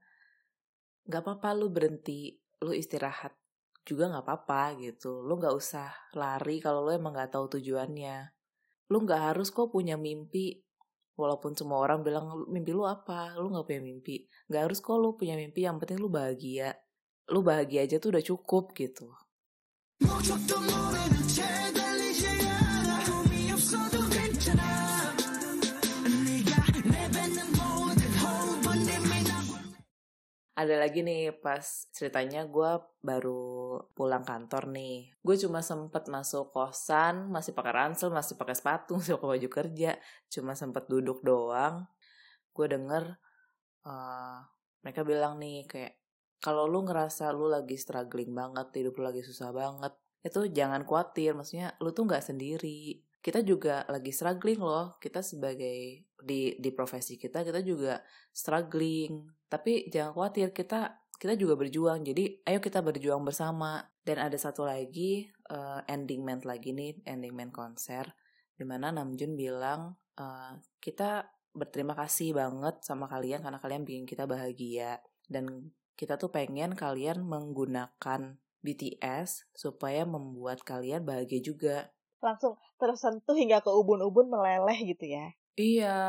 gak 1.09 1.25
apa-apa 1.25 1.57
lu 1.57 1.73
berhenti, 1.73 2.37
lu 2.61 2.71
istirahat 2.71 3.39
juga 3.89 4.05
nggak 4.13 4.25
apa-apa 4.25 4.77
gitu. 4.85 5.25
Lu 5.25 5.41
nggak 5.41 5.55
usah 5.57 5.89
lari 6.13 6.61
kalau 6.61 6.85
lu 6.85 6.93
emang 6.93 7.17
nggak 7.17 7.33
tahu 7.33 7.57
tujuannya. 7.57 8.29
Lu 8.93 9.01
nggak 9.01 9.33
harus 9.33 9.49
kok 9.49 9.73
punya 9.73 9.97
mimpi. 9.97 10.61
Walaupun 11.19 11.51
semua 11.57 11.83
orang 11.83 12.05
bilang 12.05 12.47
mimpi 12.47 12.71
lu 12.71 12.85
apa, 12.85 13.35
lu 13.35 13.49
nggak 13.49 13.65
punya 13.65 13.81
mimpi. 13.81 14.29
Nggak 14.47 14.61
harus 14.69 14.79
kok 14.79 14.97
lu 15.01 15.17
punya 15.17 15.35
mimpi. 15.35 15.65
Yang 15.65 15.77
penting 15.83 15.97
lu 15.97 16.07
bahagia 16.13 16.77
lu 17.29 17.45
bahagia 17.45 17.85
aja 17.85 18.01
tuh 18.01 18.09
udah 18.17 18.23
cukup 18.25 18.73
gitu. 18.73 19.05
Ada 30.59 30.75
lagi 30.75 30.99
nih 31.07 31.31
pas 31.39 31.63
ceritanya 31.95 32.43
gue 32.43 32.71
baru 32.99 33.79
pulang 33.95 34.27
kantor 34.27 34.67
nih. 34.75 35.07
Gue 35.23 35.39
cuma 35.39 35.63
sempet 35.63 36.11
masuk 36.11 36.51
kosan 36.51 37.31
masih 37.31 37.55
pakai 37.55 37.71
ransel 37.71 38.11
masih 38.11 38.35
pakai 38.35 38.59
sepatu 38.59 38.95
masih 38.99 39.15
pakai 39.15 39.39
baju 39.39 39.47
kerja. 39.47 39.91
Cuma 40.27 40.57
sempet 40.59 40.89
duduk 40.91 41.23
doang. 41.23 41.87
Gue 42.51 42.67
denger 42.67 43.15
uh, 43.87 44.43
mereka 44.83 45.07
bilang 45.07 45.39
nih 45.39 45.63
kayak 45.63 45.98
kalau 46.39 46.65
lu 46.71 46.87
ngerasa 46.87 47.35
lu 47.35 47.51
lagi 47.51 47.75
struggling 47.75 48.31
banget, 48.31 48.71
hidup 48.79 48.95
lu 48.99 49.03
lagi 49.11 49.21
susah 49.23 49.51
banget, 49.51 49.93
itu 50.23 50.39
jangan 50.51 50.87
khawatir. 50.87 51.35
Maksudnya 51.35 51.75
lu 51.83 51.91
tuh 51.91 52.07
nggak 52.07 52.23
sendiri. 52.23 53.03
Kita 53.19 53.43
juga 53.43 53.83
lagi 53.91 54.15
struggling 54.15 54.59
loh. 54.63 54.95
Kita 55.03 55.19
sebagai 55.19 56.07
di 56.19 56.55
di 56.55 56.69
profesi 56.71 57.19
kita 57.19 57.43
kita 57.43 57.59
juga 57.63 57.99
struggling. 58.31 59.27
Tapi 59.51 59.91
jangan 59.91 60.15
khawatir, 60.15 60.55
kita 60.55 60.95
kita 61.19 61.35
juga 61.35 61.59
berjuang. 61.59 62.07
Jadi 62.07 62.47
ayo 62.47 62.59
kita 62.63 62.79
berjuang 62.79 63.23
bersama. 63.27 63.83
Dan 63.99 64.23
ada 64.23 64.39
satu 64.39 64.63
lagi 64.63 65.27
eh, 65.27 65.79
ending 65.91 66.23
ment 66.23 66.47
lagi 66.47 66.71
nih, 66.71 67.03
ending 67.03 67.35
ment 67.35 67.51
konser 67.51 68.09
di 68.59 68.67
mana 68.67 68.91
Namjoon 68.91 69.39
bilang 69.39 69.95
eh, 70.19 70.53
kita 70.83 71.27
berterima 71.55 71.95
kasih 71.95 72.35
banget 72.35 72.83
sama 72.83 73.07
kalian 73.07 73.41
karena 73.41 73.59
kalian 73.59 73.83
bikin 73.87 74.05
kita 74.05 74.27
bahagia 74.27 74.99
dan 75.31 75.71
kita 75.99 76.15
tuh 76.15 76.31
pengen 76.31 76.79
kalian 76.79 77.27
menggunakan 77.27 78.39
BTS 78.63 79.51
supaya 79.51 80.07
membuat 80.07 80.63
kalian 80.63 81.03
bahagia 81.03 81.43
juga. 81.43 81.91
langsung 82.23 82.55
tersentuh 82.79 83.35
hingga 83.35 83.59
ke 83.63 83.71
ubun-ubun 83.71 84.27
meleleh 84.27 84.75
gitu 84.83 85.07
ya 85.07 85.31
Iya, 85.59 85.99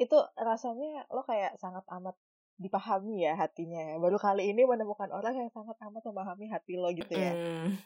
itu 0.00 0.16
rasanya 0.36 1.04
lo 1.12 1.20
kayak 1.24 1.60
sangat 1.60 1.84
amat 1.92 2.16
dipahami 2.56 3.28
ya 3.28 3.36
hatinya 3.36 3.76
ya. 3.84 4.00
Baru 4.00 4.16
kali 4.16 4.48
ini 4.48 4.64
menemukan 4.64 5.12
orang 5.12 5.36
yang 5.36 5.52
sangat 5.52 5.76
amat 5.84 6.00
memahami 6.08 6.48
hati 6.48 6.80
lo 6.80 6.88
gitu 6.96 7.12
ya. 7.12 7.36
Mm, 7.36 7.76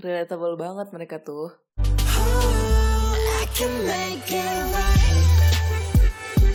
relatable 0.00 0.56
banget 0.56 0.88
mereka 0.96 1.20
tuh. 1.20 1.52
I 1.76 3.44
can 3.52 3.72
make 3.84 4.32
it 4.32 4.64
right 4.72 5.28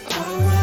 Alright 0.09 0.60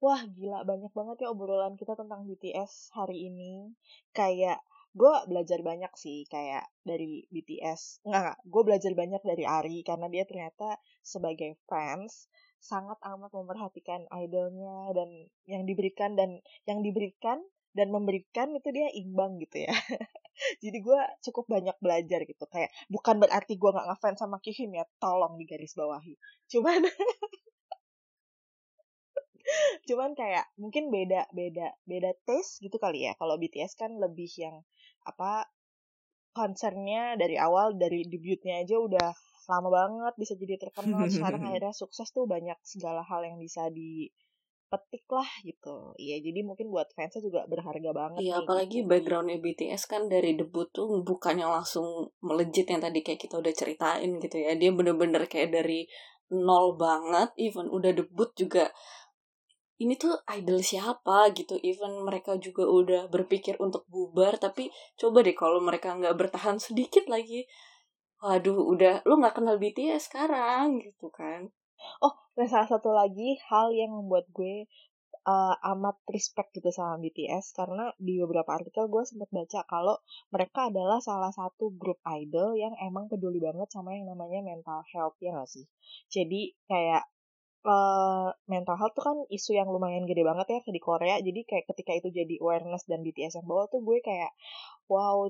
Wah 0.00 0.22
gila. 0.36 0.58
Banyak 0.70 0.92
banget 0.98 1.16
ya 1.24 1.28
obrolan 1.32 1.74
kita 1.80 1.92
tentang 2.00 2.24
BTS 2.28 2.72
hari 2.96 3.28
ini. 3.28 3.76
Kayak 4.16 4.58
gue 4.96 5.12
belajar 5.30 5.60
banyak 5.62 5.92
sih 5.94 6.26
kayak 6.26 6.64
dari 6.88 7.28
BTS 7.28 8.00
nggak 8.08 8.20
nggak. 8.24 8.38
Gue 8.52 8.62
belajar 8.68 8.92
banyak 8.96 9.22
dari 9.30 9.44
Ari 9.44 9.78
karena 9.84 10.06
dia 10.08 10.24
ternyata 10.24 10.80
sebagai 11.04 11.60
fans 11.68 12.32
sangat 12.60 12.96
amat 13.12 13.30
memperhatikan 13.32 14.08
idolnya 14.12 14.92
dan 14.96 15.08
yang 15.48 15.62
diberikan 15.68 16.16
dan 16.16 16.30
yang 16.68 16.80
diberikan 16.80 17.40
dan 17.76 17.88
memberikan 17.92 18.56
itu 18.56 18.68
dia 18.72 18.88
imbang 18.96 19.36
gitu 19.44 19.68
ya. 19.68 19.72
Jadi 20.64 20.78
gue 20.80 21.00
cukup 21.28 21.44
banyak 21.60 21.76
belajar 21.84 22.24
gitu. 22.24 22.44
Kayak 22.48 22.72
bukan 22.88 23.20
berarti 23.20 23.52
gue 23.60 23.70
nggak 23.70 23.86
ngefans 23.92 24.18
sama 24.24 24.40
Kihim 24.40 24.72
ya 24.80 24.84
tolong 24.96 25.36
digaris 25.36 25.76
bawahi 25.76 26.16
cuman 26.50 26.82
cuman 29.88 30.14
kayak 30.14 30.46
mungkin 30.56 30.88
beda 30.88 31.30
beda 31.34 31.74
beda 31.86 32.10
taste 32.26 32.62
gitu 32.62 32.76
kali 32.78 33.08
ya 33.08 33.12
kalau 33.18 33.36
BTS 33.36 33.74
kan 33.78 33.96
lebih 33.98 34.30
yang 34.38 34.62
apa 35.06 35.48
konsernya 36.30 37.18
dari 37.18 37.34
awal 37.36 37.74
dari 37.74 38.06
debutnya 38.06 38.62
aja 38.62 38.78
udah 38.78 39.10
lama 39.50 39.68
banget 39.68 40.14
bisa 40.14 40.34
jadi 40.38 40.54
terkenal 40.62 41.10
sekarang 41.10 41.42
akhirnya 41.50 41.74
sukses 41.74 42.08
tuh 42.14 42.30
banyak 42.30 42.56
segala 42.62 43.02
hal 43.02 43.26
yang 43.26 43.36
bisa 43.42 43.66
dipetik 43.74 45.04
lah 45.10 45.26
gitu 45.42 45.98
iya 45.98 46.22
jadi 46.22 46.46
mungkin 46.46 46.70
buat 46.70 46.86
fansnya 46.94 47.18
juga 47.24 47.44
berharga 47.50 47.90
banget 47.90 48.20
Iya, 48.22 48.34
nih, 48.38 48.42
apalagi 48.46 48.78
gitu. 48.82 48.88
backgroundnya 48.90 49.38
BTS 49.42 49.82
kan 49.90 50.02
dari 50.06 50.38
debut 50.38 50.70
tuh 50.70 51.02
bukannya 51.02 51.46
langsung 51.46 52.14
melejit 52.22 52.66
yang 52.70 52.82
tadi 52.82 53.02
kayak 53.02 53.20
kita 53.26 53.38
udah 53.42 53.54
ceritain 53.54 54.10
gitu 54.22 54.36
ya. 54.38 54.54
Dia 54.54 54.70
bener-bener 54.70 55.26
kayak 55.26 55.50
dari 55.50 55.86
nol 56.30 56.78
banget, 56.78 57.34
even 57.42 57.66
udah 57.66 57.90
debut 57.90 58.30
juga. 58.38 58.70
Ini 59.80 59.96
tuh 59.96 60.20
idol 60.36 60.60
siapa 60.60 61.32
gitu, 61.32 61.56
even 61.64 62.04
mereka 62.04 62.36
juga 62.36 62.68
udah 62.68 63.08
berpikir 63.08 63.56
untuk 63.56 63.88
bubar, 63.88 64.36
tapi 64.36 64.68
coba 65.00 65.24
deh 65.24 65.32
kalau 65.32 65.64
mereka 65.64 65.96
nggak 65.96 66.16
bertahan 66.20 66.60
sedikit 66.60 67.08
lagi. 67.08 67.48
Waduh, 68.20 68.60
udah 68.76 69.00
lu 69.08 69.16
nggak 69.16 69.40
kenal 69.40 69.56
BTS 69.56 70.12
sekarang 70.12 70.84
gitu 70.84 71.08
kan. 71.08 71.48
Dan 72.40 72.46
salah 72.48 72.68
satu 72.72 72.92
lagi 72.96 73.36
hal 73.52 73.68
yang 73.76 73.92
membuat 73.92 74.24
gue 74.32 74.64
uh, 75.28 75.54
amat 75.76 76.00
respect 76.08 76.56
gitu 76.56 76.72
sama 76.72 76.96
BTS 76.96 77.52
karena 77.52 77.92
di 78.00 78.16
beberapa 78.16 78.56
artikel 78.56 78.88
gue 78.88 79.04
sempat 79.04 79.28
baca 79.28 79.60
kalau 79.68 80.00
mereka 80.32 80.72
adalah 80.72 81.04
salah 81.04 81.28
satu 81.34 81.74
grup 81.76 82.00
idol 82.08 82.56
yang 82.56 82.72
emang 82.80 83.12
peduli 83.12 83.44
banget 83.44 83.68
sama 83.68 83.92
yang 83.92 84.08
namanya 84.08 84.40
mental 84.40 84.80
health 84.88 85.20
ya 85.20 85.36
gak 85.36 85.52
sih? 85.52 85.66
Jadi 86.08 86.56
kayak 86.64 87.04
uh, 87.64 88.30
mental 88.48 88.76
health 88.76 88.94
tuh 88.96 89.04
kan 89.04 89.16
isu 89.28 89.56
yang 89.56 89.68
lumayan 89.68 90.08
gede 90.08 90.22
banget 90.24 90.46
ya 90.48 90.60
di 90.64 90.80
Korea. 90.80 91.16
Jadi 91.20 91.40
kayak 91.44 91.64
ketika 91.74 91.92
itu 91.96 92.08
jadi 92.12 92.34
awareness 92.40 92.84
dan 92.88 93.04
BTS 93.04 93.40
yang 93.40 93.46
bawa 93.48 93.68
tuh 93.68 93.80
gue 93.84 93.98
kayak 94.00 94.32
wow 94.88 95.28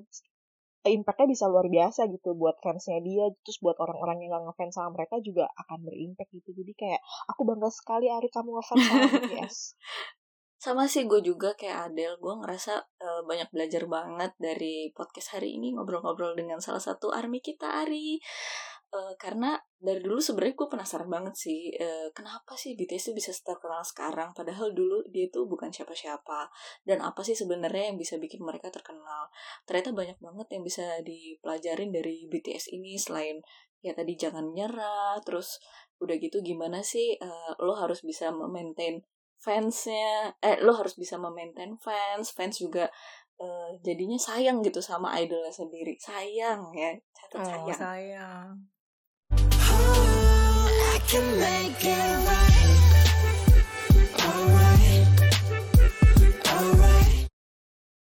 impactnya 0.81 1.29
bisa 1.29 1.45
luar 1.53 1.69
biasa 1.69 2.09
gitu 2.09 2.33
buat 2.39 2.57
fansnya 2.65 3.03
dia. 3.05 3.29
Terus 3.45 3.59
buat 3.61 3.77
orang-orang 3.79 4.27
yang 4.27 4.37
gak 4.37 4.45
ngefans 4.53 4.75
sama 4.79 4.91
mereka 4.97 5.21
juga 5.21 5.51
akan 5.67 5.79
berimpact 5.85 6.31
gitu. 6.33 6.51
Jadi 6.55 6.73
kayak 6.77 7.01
aku 7.31 7.43
bangga 7.45 7.69
sekali 7.73 8.09
Ari 8.09 8.29
kamu 8.33 8.51
ngefans 8.59 8.83
sama 8.87 9.05
BTS 9.11 9.57
Sama 10.61 10.85
sih 10.85 11.09
gue 11.09 11.25
juga 11.25 11.57
kayak 11.57 11.89
Adele, 11.89 12.21
gue 12.21 12.35
ngerasa 12.37 12.85
eh, 13.01 13.23
banyak 13.25 13.49
belajar 13.49 13.89
banget 13.89 14.37
dari 14.37 14.93
podcast 14.93 15.41
hari 15.41 15.57
ini 15.57 15.73
ngobrol-ngobrol 15.73 16.37
dengan 16.37 16.61
salah 16.61 16.85
satu 16.85 17.17
army 17.17 17.41
kita 17.41 17.81
Ari. 17.81 18.21
Eh, 18.91 19.15
karena 19.23 19.55
dari 19.79 20.03
dulu 20.03 20.19
sebenarnya 20.19 20.59
gue 20.59 20.67
penasaran 20.67 21.07
banget 21.07 21.35
sih 21.39 21.71
eh, 21.79 22.11
kenapa 22.11 22.59
sih 22.59 22.75
BTS 22.75 23.15
itu 23.15 23.23
bisa 23.23 23.31
terkenal 23.39 23.87
sekarang 23.87 24.35
padahal 24.35 24.75
dulu 24.75 25.07
dia 25.15 25.31
itu 25.31 25.47
bukan 25.47 25.71
siapa-siapa 25.71 26.51
dan 26.83 26.99
apa 26.99 27.23
sih 27.23 27.39
sebenarnya 27.39 27.95
yang 27.95 27.99
bisa 28.03 28.19
bikin 28.19 28.43
mereka 28.43 28.67
terkenal 28.75 29.31
ternyata 29.63 29.95
banyak 29.95 30.19
banget 30.19 30.47
yang 30.59 30.63
bisa 30.67 30.83
dipelajarin 31.07 31.95
dari 31.95 32.27
BTS 32.27 32.75
ini 32.75 32.99
selain 32.99 33.39
ya 33.79 33.95
tadi 33.95 34.19
jangan 34.19 34.51
nyerah 34.51 35.23
terus 35.23 35.63
udah 36.03 36.19
gitu 36.19 36.43
gimana 36.43 36.83
sih 36.83 37.15
eh, 37.15 37.51
lo 37.63 37.79
harus 37.79 38.03
bisa 38.03 38.35
memaintain 38.35 39.07
fansnya 39.41 40.37
eh 40.45 40.61
lo 40.61 40.77
harus 40.77 40.93
bisa 41.01 41.17
memaintain 41.17 41.73
fans 41.81 42.29
fans 42.37 42.61
juga 42.61 42.93
eh, 43.41 43.71
jadinya 43.81 44.21
sayang 44.21 44.61
gitu 44.61 44.85
sama 44.85 45.17
idolnya 45.17 45.49
sendiri 45.49 45.97
sayang 45.97 46.69
ya 46.77 46.93
catat 47.17 47.41
Oh, 47.41 47.49
sayang 47.49 47.81
sayang. 47.81 48.49
I 50.91 50.99
can 51.09 51.27
make 51.41 51.81
it 51.81 52.15
right. 52.29 52.81
Alright. 54.21 55.09
Alright. 56.45 57.25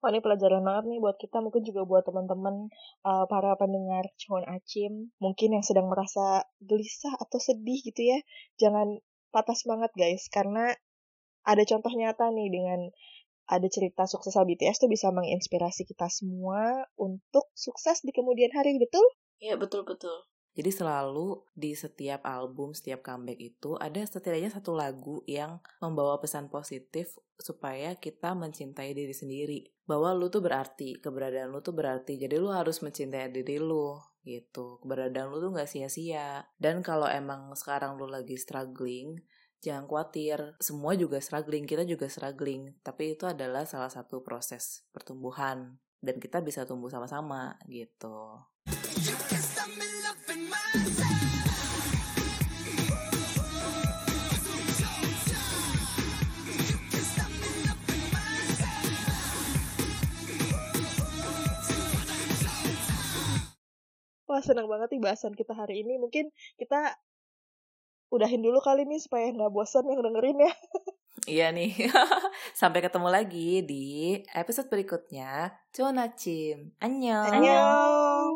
Wah 0.00 0.08
ini 0.10 0.20
pelajaran 0.24 0.64
banget 0.66 0.84
nih 0.90 0.98
buat 0.98 1.16
kita 1.20 1.38
mungkin 1.44 1.62
juga 1.62 1.86
buat 1.86 2.02
teman-teman 2.08 2.72
uh, 3.06 3.24
para 3.30 3.54
pendengar 3.54 4.10
Chon 4.18 4.42
Acim 4.48 5.14
mungkin 5.22 5.54
yang 5.54 5.64
sedang 5.64 5.86
merasa 5.86 6.42
gelisah 6.58 7.14
atau 7.20 7.38
sedih 7.38 7.78
gitu 7.86 8.02
ya 8.02 8.18
jangan 8.58 8.98
patah 9.30 9.54
semangat 9.54 9.94
guys 9.94 10.26
karena 10.32 10.74
ada 11.44 11.62
contoh 11.64 11.92
nyata 11.92 12.28
nih 12.32 12.48
dengan 12.52 12.80
ada 13.50 13.66
cerita 13.66 14.06
sukses 14.06 14.38
BTS 14.38 14.86
tuh 14.86 14.90
bisa 14.90 15.10
menginspirasi 15.10 15.82
kita 15.82 16.06
semua 16.06 16.86
untuk 16.94 17.50
sukses 17.58 17.98
di 18.06 18.14
kemudian 18.14 18.54
hari 18.54 18.78
betul? 18.78 19.02
Iya 19.42 19.58
betul 19.58 19.82
betul 19.82 20.22
Jadi 20.50 20.70
selalu 20.74 21.46
di 21.54 21.78
setiap 21.78 22.26
album, 22.26 22.74
setiap 22.74 23.06
comeback 23.06 23.38
itu 23.38 23.78
ada 23.78 24.02
setidaknya 24.02 24.50
satu 24.50 24.74
lagu 24.74 25.22
yang 25.24 25.62
membawa 25.78 26.18
pesan 26.18 26.50
positif 26.50 27.14
supaya 27.38 27.94
kita 27.94 28.34
mencintai 28.34 28.90
diri 28.90 29.14
sendiri. 29.14 29.60
Bahwa 29.86 30.10
lu 30.10 30.26
tuh 30.26 30.42
berarti, 30.42 30.98
keberadaan 30.98 31.54
lu 31.54 31.62
tuh 31.62 31.70
berarti. 31.70 32.18
Jadi 32.18 32.34
lu 32.34 32.50
harus 32.50 32.82
mencintai 32.82 33.30
diri 33.30 33.62
lu 33.62 33.94
gitu. 34.26 34.82
Keberadaan 34.82 35.30
lu 35.30 35.38
tuh 35.38 35.50
gak 35.54 35.70
sia-sia. 35.70 36.44
Dan 36.58 36.82
kalau 36.82 37.06
emang 37.06 37.54
sekarang 37.54 37.94
lu 37.94 38.10
lagi 38.10 38.34
struggling, 38.34 39.22
jangan 39.60 39.84
khawatir. 39.84 40.56
Semua 40.58 40.96
juga 40.96 41.20
struggling, 41.20 41.68
kita 41.68 41.84
juga 41.84 42.08
struggling. 42.08 42.74
Tapi 42.80 43.14
itu 43.14 43.28
adalah 43.28 43.68
salah 43.68 43.92
satu 43.92 44.24
proses 44.24 44.84
pertumbuhan. 44.90 45.76
Dan 46.00 46.16
kita 46.16 46.40
bisa 46.40 46.64
tumbuh 46.64 46.88
sama-sama 46.88 47.60
gitu. 47.68 48.40
Wah 64.24 64.38
senang 64.40 64.70
banget 64.70 64.94
nih 64.94 65.02
bahasan 65.04 65.36
kita 65.36 65.52
hari 65.52 65.84
ini. 65.84 66.00
Mungkin 66.00 66.32
kita 66.56 66.96
udahin 68.10 68.42
dulu 68.42 68.58
kali 68.58 68.84
nih 68.84 69.00
supaya 69.00 69.30
nggak 69.30 69.50
bosan 69.54 69.86
yang 69.86 70.02
dengerin 70.02 70.46
ya. 70.46 70.52
Iya 71.28 71.46
nih. 71.52 71.70
Sampai 72.60 72.80
ketemu 72.80 73.08
lagi 73.12 73.62
di 73.62 74.18
episode 74.34 74.72
berikutnya. 74.72 75.52
Chonachim. 75.70 76.74
Annyeong. 76.80 77.28
Annyeong. 77.38 78.34